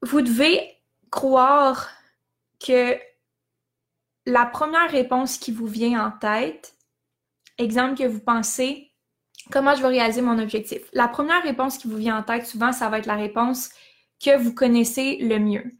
[0.02, 0.76] Vous devez
[1.10, 1.90] croire
[2.60, 2.98] que
[4.26, 6.75] la première réponse qui vous vient en tête,
[7.58, 8.92] exemple que vous pensez,
[9.52, 10.80] comment je vais réaliser mon objectif?
[10.94, 13.70] La première réponse qui vous vient en tête, souvent, ça va être la réponse
[14.24, 15.76] que vous connaissez le mieux.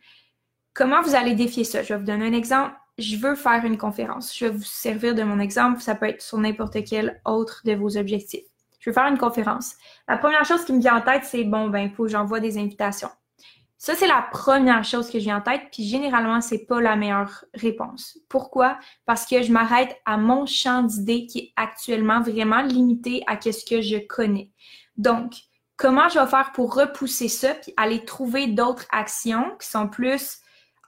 [0.74, 1.84] Comment vous allez défier ça?
[1.84, 2.76] Je vais vous donner un exemple.
[2.98, 4.38] Je veux faire une conférence.
[4.38, 5.82] Je vais vous servir de mon exemple.
[5.82, 8.46] Ça peut être sur n'importe quel autre de vos objectifs.
[8.80, 9.76] Je veux faire une conférence.
[10.08, 12.58] La première chose qui me vient en tête, c'est bon, ben, il faut j'envoie des
[12.58, 13.10] invitations.
[13.86, 17.46] Ça, c'est la première chose que j'ai en tête, puis généralement, c'est pas la meilleure
[17.54, 18.18] réponse.
[18.30, 18.80] Pourquoi?
[19.06, 23.64] Parce que je m'arrête à mon champ d'idées qui est actuellement vraiment limité à ce
[23.64, 24.50] que je connais.
[24.98, 25.36] Donc,
[25.78, 30.40] comment je vais faire pour repousser ça, puis aller trouver d'autres actions qui sont plus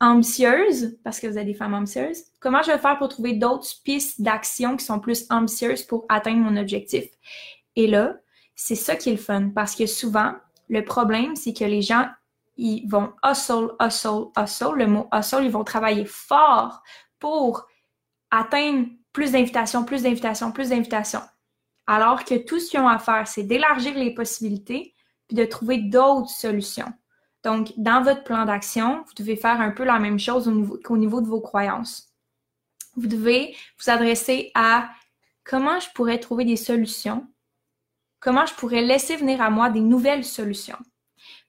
[0.01, 3.69] ambitieuses, parce que vous êtes des femmes ambitieuses, comment je vais faire pour trouver d'autres
[3.83, 7.05] pistes d'action qui sont plus ambitieuses pour atteindre mon objectif?
[7.75, 8.15] Et là,
[8.55, 10.33] c'est ça qui est le fun, parce que souvent,
[10.67, 12.07] le problème, c'est que les gens
[12.57, 14.75] ils vont hustle, hustle, hustle.
[14.75, 16.81] Le mot hustle, ils vont travailler fort
[17.19, 17.67] pour
[18.31, 21.21] atteindre plus d'invitations, plus d'invitations, plus d'invitations.
[21.87, 24.93] Alors que tout ce qu'ils ont à faire, c'est d'élargir les possibilités
[25.27, 26.91] puis de trouver d'autres solutions.
[27.43, 30.51] Donc, dans votre plan d'action, vous devez faire un peu la même chose
[30.83, 32.13] qu'au niveau de vos croyances.
[32.95, 34.89] Vous devez vous adresser à
[35.43, 37.27] comment je pourrais trouver des solutions,
[38.19, 40.79] comment je pourrais laisser venir à moi des nouvelles solutions?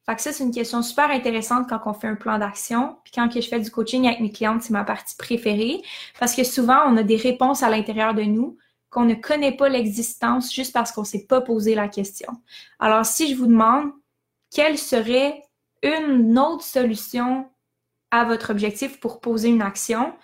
[0.08, 2.96] Fait que ça, c'est une question super intéressante quand on fait un plan d'action.
[3.04, 5.82] Puis quand je fais du coaching avec mes clientes, c'est ma partie préférée.
[6.18, 8.56] Parce que souvent, on a des réponses à l'intérieur de nous
[8.88, 12.32] qu'on ne connaît pas l'existence juste parce qu'on ne s'est pas posé la question.
[12.78, 13.90] Alors, si je vous demande
[14.50, 15.42] quelle serait
[15.82, 17.50] une autre solution
[18.10, 20.14] à votre objectif pour poser une action,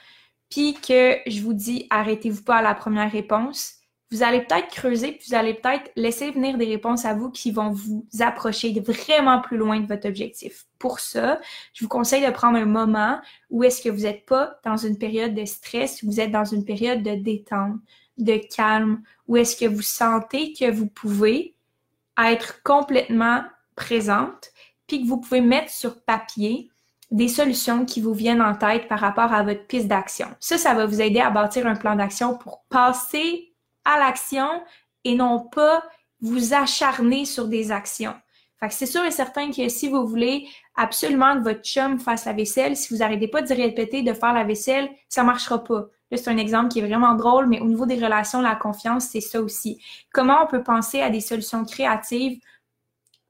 [0.49, 3.75] puis que je vous dis arrêtez-vous pas à la première réponse,
[4.14, 7.50] vous allez peut-être creuser, puis vous allez peut-être laisser venir des réponses à vous qui
[7.50, 10.66] vont vous approcher vraiment plus loin de votre objectif.
[10.79, 11.40] Pour ça,
[11.72, 13.18] je vous conseille de prendre un moment
[13.50, 16.64] où est-ce que vous n'êtes pas dans une période de stress, vous êtes dans une
[16.64, 17.81] période de détente,
[18.16, 21.57] de calme, où est-ce que vous sentez que vous pouvez
[22.16, 23.42] être complètement
[23.74, 24.53] présente,
[24.87, 26.70] puis que vous pouvez mettre sur papier
[27.11, 30.29] des solutions qui vous viennent en tête par rapport à votre piste d'action.
[30.38, 33.53] Ça, ça va vous aider à bâtir un plan d'action pour passer
[33.85, 34.62] à l'action
[35.05, 35.85] et non pas
[36.20, 38.14] vous acharner sur des actions.
[38.70, 42.77] C'est sûr et certain que si vous voulez absolument que votre chum fasse la vaisselle,
[42.77, 45.87] si vous n'arrêtez pas de répéter de faire la vaisselle, ça marchera pas.
[46.11, 49.09] Là, c'est un exemple qui est vraiment drôle, mais au niveau des relations, la confiance,
[49.09, 49.83] c'est ça aussi.
[50.12, 52.40] Comment on peut penser à des solutions créatives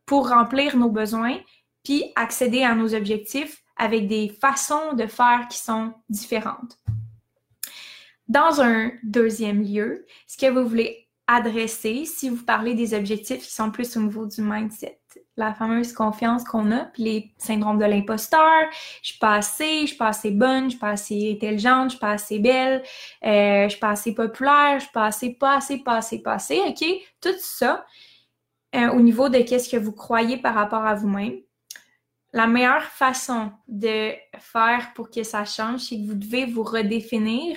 [0.07, 1.39] pour remplir nos besoins,
[1.83, 6.79] puis accéder à nos objectifs avec des façons de faire qui sont différentes?
[8.29, 13.53] Dans un deuxième lieu, ce que vous voulez adresser, si vous parlez des objectifs qui
[13.53, 15.01] sont plus au niveau du mindset,
[15.37, 18.63] la fameuse confiance qu'on a, puis les syndromes de l'imposteur,
[19.03, 21.97] je suis pas assez, je suis pas assez bonne, je suis pas assez intelligente, je
[21.97, 22.83] suis pas assez belle,
[23.25, 26.85] euh, je suis pas assez populaire, je suis pas assez, pas assez, pas assez, ok?
[27.21, 27.87] Tout ça,
[28.75, 31.41] euh, au niveau de qu'est-ce que vous croyez par rapport à vous-même,
[32.33, 37.57] la meilleure façon de faire pour que ça change, c'est que vous devez vous redéfinir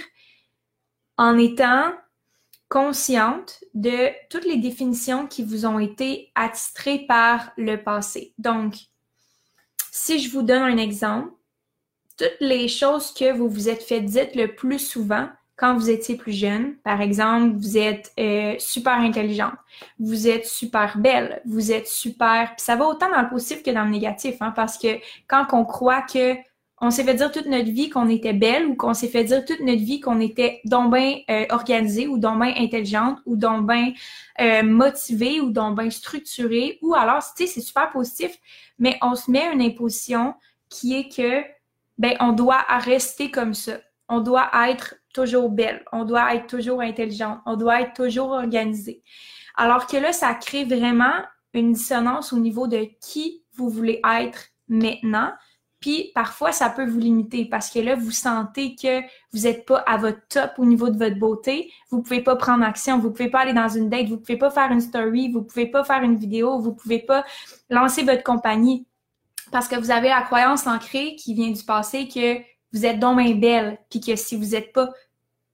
[1.17, 1.91] en étant
[2.69, 8.33] consciente de toutes les définitions qui vous ont été attitrées par le passé.
[8.37, 8.75] Donc,
[9.91, 11.31] si je vous donne un exemple,
[12.17, 16.15] toutes les choses que vous vous êtes fait dire le plus souvent quand vous étiez
[16.15, 19.55] plus jeune, par exemple, vous êtes euh, super intelligente,
[19.97, 22.53] vous êtes super belle, vous êtes super...
[22.55, 25.47] Puis ça va autant dans le positif que dans le négatif, hein, parce que quand
[25.53, 26.35] on croit que
[26.79, 29.43] on s'est fait dire toute notre vie qu'on était belle ou qu'on s'est fait dire
[29.45, 33.67] toute notre vie qu'on était donc bien euh, organisée ou donc bien intelligente ou donc
[33.67, 33.93] bien
[34.39, 38.37] euh, motivée ou donc bien structurée ou alors, tu sais, c'est super positif,
[38.77, 40.35] mais on se met une imposition
[40.69, 41.43] qui est que,
[41.97, 43.79] ben, on doit rester comme ça.
[44.07, 49.03] On doit être toujours belle, on doit être toujours intelligente, on doit être toujours organisée.
[49.55, 51.23] Alors que là, ça crée vraiment
[51.53, 55.31] une dissonance au niveau de qui vous voulez être maintenant,
[55.87, 58.99] Puis parfois, ça peut vous limiter parce que là, vous sentez que
[59.31, 61.71] vous n'êtes pas à votre top au niveau de votre beauté.
[61.91, 64.49] Vous pouvez pas prendre action, vous pouvez pas aller dans une date, vous pouvez pas
[64.49, 67.23] faire une story, vous pouvez pas faire une vidéo, vous pouvez pas
[67.69, 68.85] lancer votre compagnie
[69.49, 72.39] parce que vous avez la croyance ancrée qui vient du passé que
[72.73, 74.89] vous êtes donc belle, puis que si vous n'êtes pas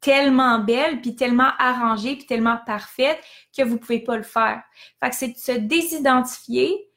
[0.01, 3.19] tellement belle, puis tellement arrangée, puis tellement parfaite
[3.55, 4.63] que vous pouvez pas le faire.
[4.99, 6.89] Fait que c'est de se désidentifier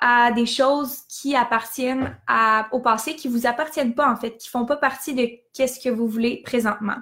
[0.00, 4.48] à des choses qui appartiennent à, au passé, qui vous appartiennent pas en fait, qui
[4.48, 6.96] font pas partie de qu'est-ce que vous voulez présentement.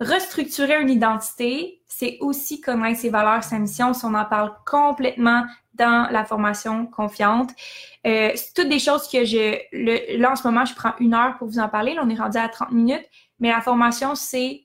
[0.00, 3.92] Restructurer une identité, c'est aussi connaître ses valeurs, sa mission.
[4.02, 7.50] On en parle complètement dans la formation confiante.
[8.06, 9.56] Euh, c'est toutes des choses que je...
[9.72, 11.94] Le, là, en ce moment, je prends une heure pour vous en parler.
[11.94, 13.08] Là, on est rendu à 30 minutes.
[13.38, 14.63] Mais la formation, c'est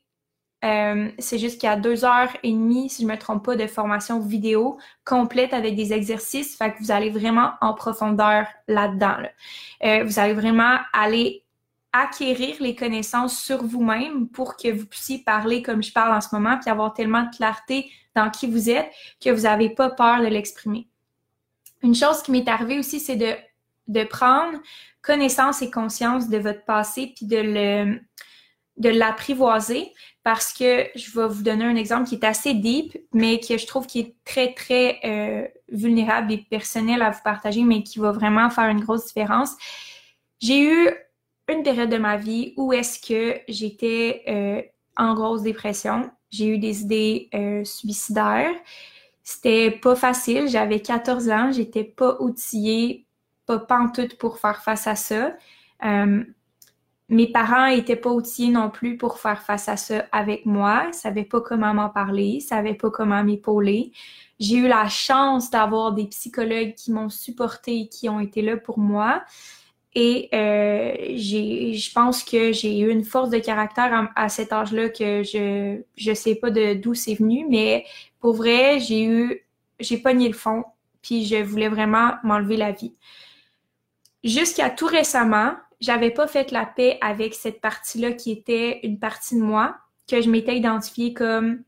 [0.64, 4.78] euh, c'est jusqu'à deux heures et demie, si je me trompe pas, de formation vidéo
[5.06, 6.58] complète avec des exercices.
[6.58, 9.18] Fait que vous allez vraiment en profondeur là-dedans.
[9.84, 11.44] Euh, vous allez vraiment aller
[11.94, 16.28] acquérir les connaissances sur vous-même pour que vous puissiez parler comme je parle en ce
[16.34, 18.92] moment, puis avoir tellement de clarté dans qui vous êtes
[19.24, 20.88] que vous n'avez pas peur de l'exprimer.
[21.82, 23.34] Une chose qui m'est arrivée aussi, c'est de,
[23.88, 24.60] de prendre
[25.02, 28.00] connaissance et conscience de votre passé, puis de le
[28.80, 29.94] de l'apprivoiser
[30.32, 33.66] parce que je vais vous donner un exemple qui est assez deep, mais que je
[33.66, 38.12] trouve qui est très, très euh, vulnérable et personnel à vous partager, mais qui va
[38.12, 39.56] vraiment faire une grosse différence.
[40.40, 40.90] J'ai eu
[41.48, 44.62] une période de ma vie où est-ce que j'étais euh,
[44.98, 46.12] en grosse dépression.
[46.30, 48.54] J'ai eu des idées euh, suicidaires.
[49.24, 50.48] C'était pas facile.
[50.48, 51.52] J'avais 14 ans.
[51.52, 53.08] J'étais pas outillée,
[53.48, 55.34] pas pantoute pour faire face à ça.
[57.10, 60.94] Mes parents étaient pas outillés non plus pour faire face à ça avec moi, ils
[60.94, 63.92] savaient pas comment m'en parler, ils savaient pas comment m'épauler.
[64.40, 68.78] J'ai eu la chance d'avoir des psychologues qui m'ont supporté, qui ont été là pour
[68.78, 69.24] moi.
[69.96, 75.24] Et euh, je pense que j'ai eu une force de caractère à, cet âge-là que
[75.24, 77.86] je je sais pas d'où c'est venu, mais
[78.20, 79.46] pour vrai, j'ai eu
[79.80, 80.64] j'ai pogné le fond,
[81.02, 82.94] puis je voulais vraiment m'enlever la vie.
[84.24, 89.36] Jusqu'à tout récemment, j'avais pas fait la paix avec cette partie-là qui était une partie
[89.36, 89.78] de moi
[90.08, 91.64] que je m'étais identifiée comme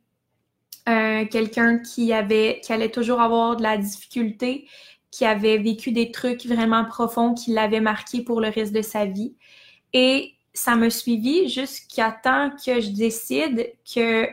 [0.89, 4.67] euh, quelqu'un qui avait qui allait toujours avoir de la difficulté,
[5.11, 9.05] qui avait vécu des trucs vraiment profonds qui l'avaient marqué pour le reste de sa
[9.05, 9.35] vie.
[9.93, 14.27] Et ça me suivi jusqu'à temps que je décide que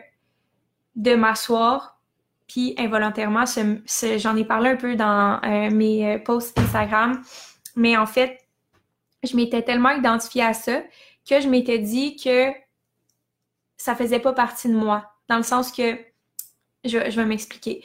[0.96, 2.00] de m'asseoir,
[2.48, 3.44] puis involontairement,
[4.16, 7.22] j'en ai parlé un peu dans euh, mes euh, posts Instagram,
[7.76, 8.47] mais en fait,
[9.22, 10.82] je m'étais tellement identifiée à ça
[11.28, 12.50] que je m'étais dit que
[13.76, 15.10] ça faisait pas partie de moi.
[15.28, 15.98] Dans le sens que,
[16.84, 17.84] je, vais m'expliquer.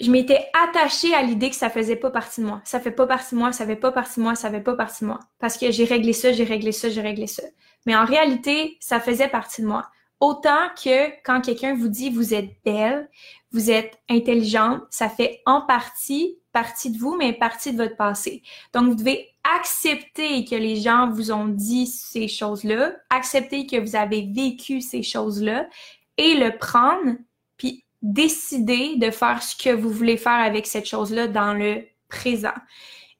[0.00, 2.60] Je m'étais attachée à l'idée que ça faisait pas partie de moi.
[2.64, 4.74] Ça fait pas partie de moi, ça fait pas partie de moi, ça fait pas
[4.74, 5.20] partie de moi.
[5.38, 7.42] Parce que j'ai réglé ça, j'ai réglé ça, j'ai réglé ça.
[7.86, 9.88] Mais en réalité, ça faisait partie de moi.
[10.20, 13.08] Autant que quand quelqu'un vous dit vous êtes belle,
[13.52, 18.42] vous êtes intelligente, ça fait en partie partie de vous, mais partie de votre passé.
[18.72, 19.28] Donc, vous devez
[19.58, 25.02] accepter que les gens vous ont dit ces choses-là, accepter que vous avez vécu ces
[25.02, 25.68] choses-là
[26.16, 27.16] et le prendre,
[27.58, 32.54] puis décider de faire ce que vous voulez faire avec cette chose-là dans le présent.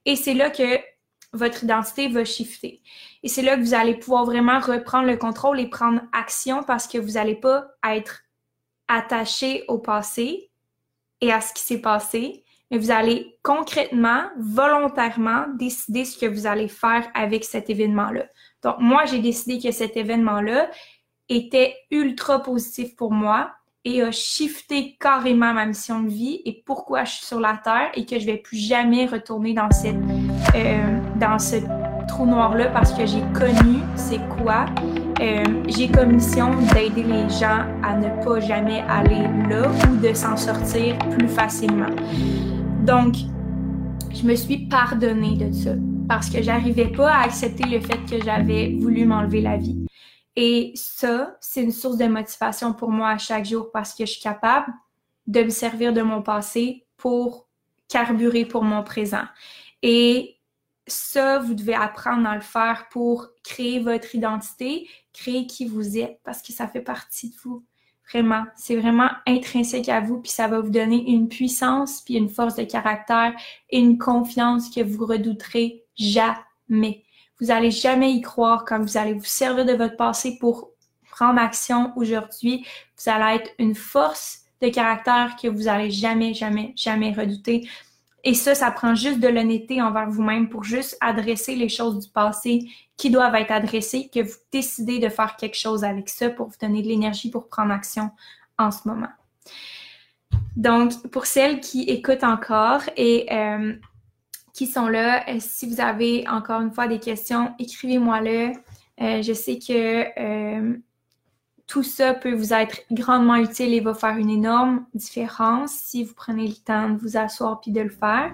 [0.07, 0.81] Et c'est là que
[1.33, 2.81] votre identité va shifter.
[3.23, 6.87] Et c'est là que vous allez pouvoir vraiment reprendre le contrôle et prendre action parce
[6.87, 8.23] que vous n'allez pas être
[8.87, 10.51] attaché au passé
[11.21, 16.47] et à ce qui s'est passé, mais vous allez concrètement, volontairement décider ce que vous
[16.47, 18.25] allez faire avec cet événement-là.
[18.63, 20.71] Donc, moi, j'ai décidé que cet événement-là
[21.29, 23.51] était ultra positif pour moi
[23.85, 27.91] et a shifté carrément ma mission de vie et pourquoi je suis sur la Terre
[27.95, 29.97] et que je vais plus jamais retourner dans cette,
[30.55, 31.57] euh, dans ce
[32.09, 34.67] trou noir-là parce que j'ai connu c'est quoi.
[35.21, 40.15] Euh, j'ai comme mission d'aider les gens à ne pas jamais aller là ou de
[40.15, 41.95] s'en sortir plus facilement.
[42.85, 43.15] Donc,
[44.13, 45.71] je me suis pardonnée de ça
[46.07, 49.87] parce que j'arrivais pas à accepter le fait que j'avais voulu m'enlever la vie.
[50.37, 54.13] Et ça, c'est une source de motivation pour moi à chaque jour parce que je
[54.13, 54.71] suis capable
[55.27, 57.49] de me servir de mon passé pour
[57.89, 59.25] carburer pour mon présent.
[59.81, 60.37] Et
[60.87, 66.21] ça, vous devez apprendre à le faire pour créer votre identité, créer qui vous êtes
[66.23, 67.65] parce que ça fait partie de vous.
[68.11, 72.29] Vraiment, c'est vraiment intrinsèque à vous, puis ça va vous donner une puissance, puis une
[72.29, 73.35] force de caractère
[73.71, 77.05] et une confiance que vous redouterez jamais.
[77.41, 80.71] Vous allez jamais y croire quand vous allez vous servir de votre passé pour
[81.11, 82.65] prendre action aujourd'hui.
[82.99, 87.69] Vous allez être une force de caractère que vous allez jamais, jamais, jamais redouter.
[88.23, 92.11] Et ça, ça prend juste de l'honnêteté envers vous-même pour juste adresser les choses du
[92.11, 92.67] passé
[92.97, 96.57] qui doivent être adressées, que vous décidez de faire quelque chose avec ça pour vous
[96.61, 98.11] donner de l'énergie pour prendre action
[98.59, 99.09] en ce moment.
[100.57, 103.75] Donc, pour celles qui écoutent encore et euh,
[104.53, 108.53] qui sont là, euh, si vous avez encore une fois des questions, écrivez-moi-le.
[109.01, 110.79] Euh, je sais que
[111.67, 116.15] tout ça peut vous être grandement utile et va faire une énorme différence si vous
[116.15, 118.33] prenez le temps de vous asseoir puis de le faire.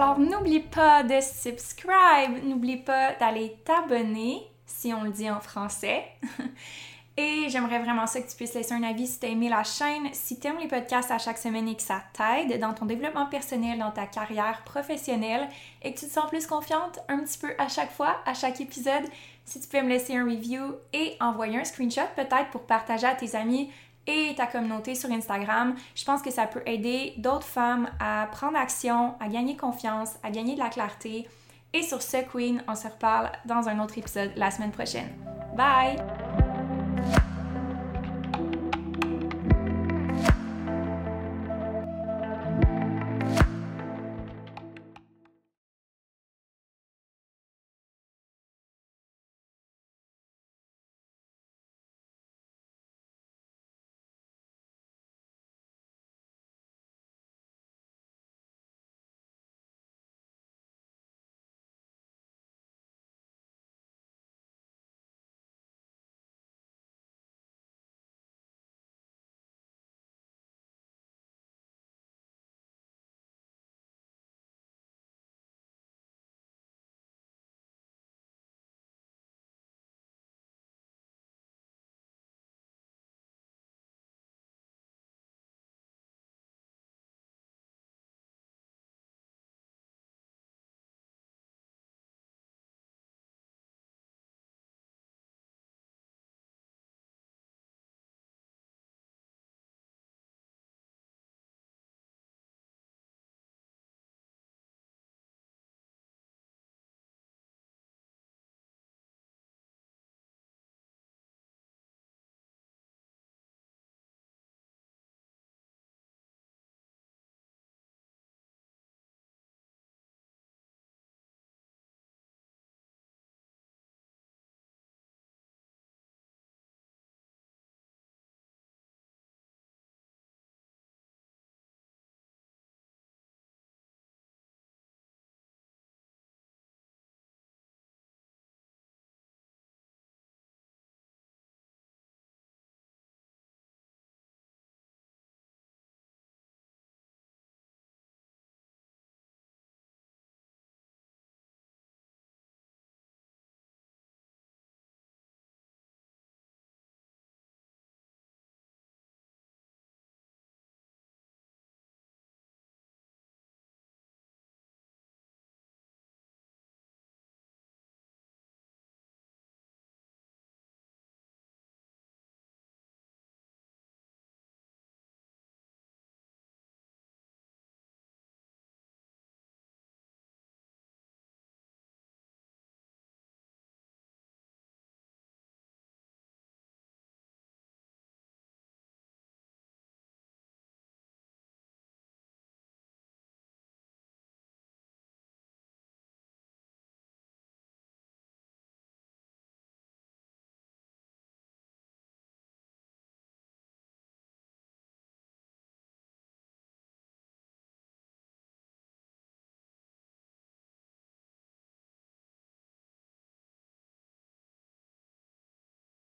[0.00, 6.04] Alors, n'oublie pas de subscribe, n'oublie pas d'aller t'abonner, si on le dit en français.
[7.16, 9.64] Et j'aimerais vraiment ça que tu puisses laisser un avis si tu as aimé la
[9.64, 12.86] chaîne, si tu aimes les podcasts à chaque semaine et que ça t'aide dans ton
[12.86, 15.48] développement personnel, dans ta carrière professionnelle
[15.82, 18.60] et que tu te sens plus confiante un petit peu à chaque fois, à chaque
[18.60, 19.02] épisode.
[19.44, 23.16] Si tu peux me laisser un review et envoyer un screenshot peut-être pour partager à
[23.16, 23.68] tes amis
[24.08, 28.56] et ta communauté sur Instagram, je pense que ça peut aider d'autres femmes à prendre
[28.56, 31.28] action, à gagner confiance, à gagner de la clarté.
[31.74, 35.10] Et sur ce, Queen, on se reparle dans un autre épisode la semaine prochaine.
[35.54, 36.47] Bye!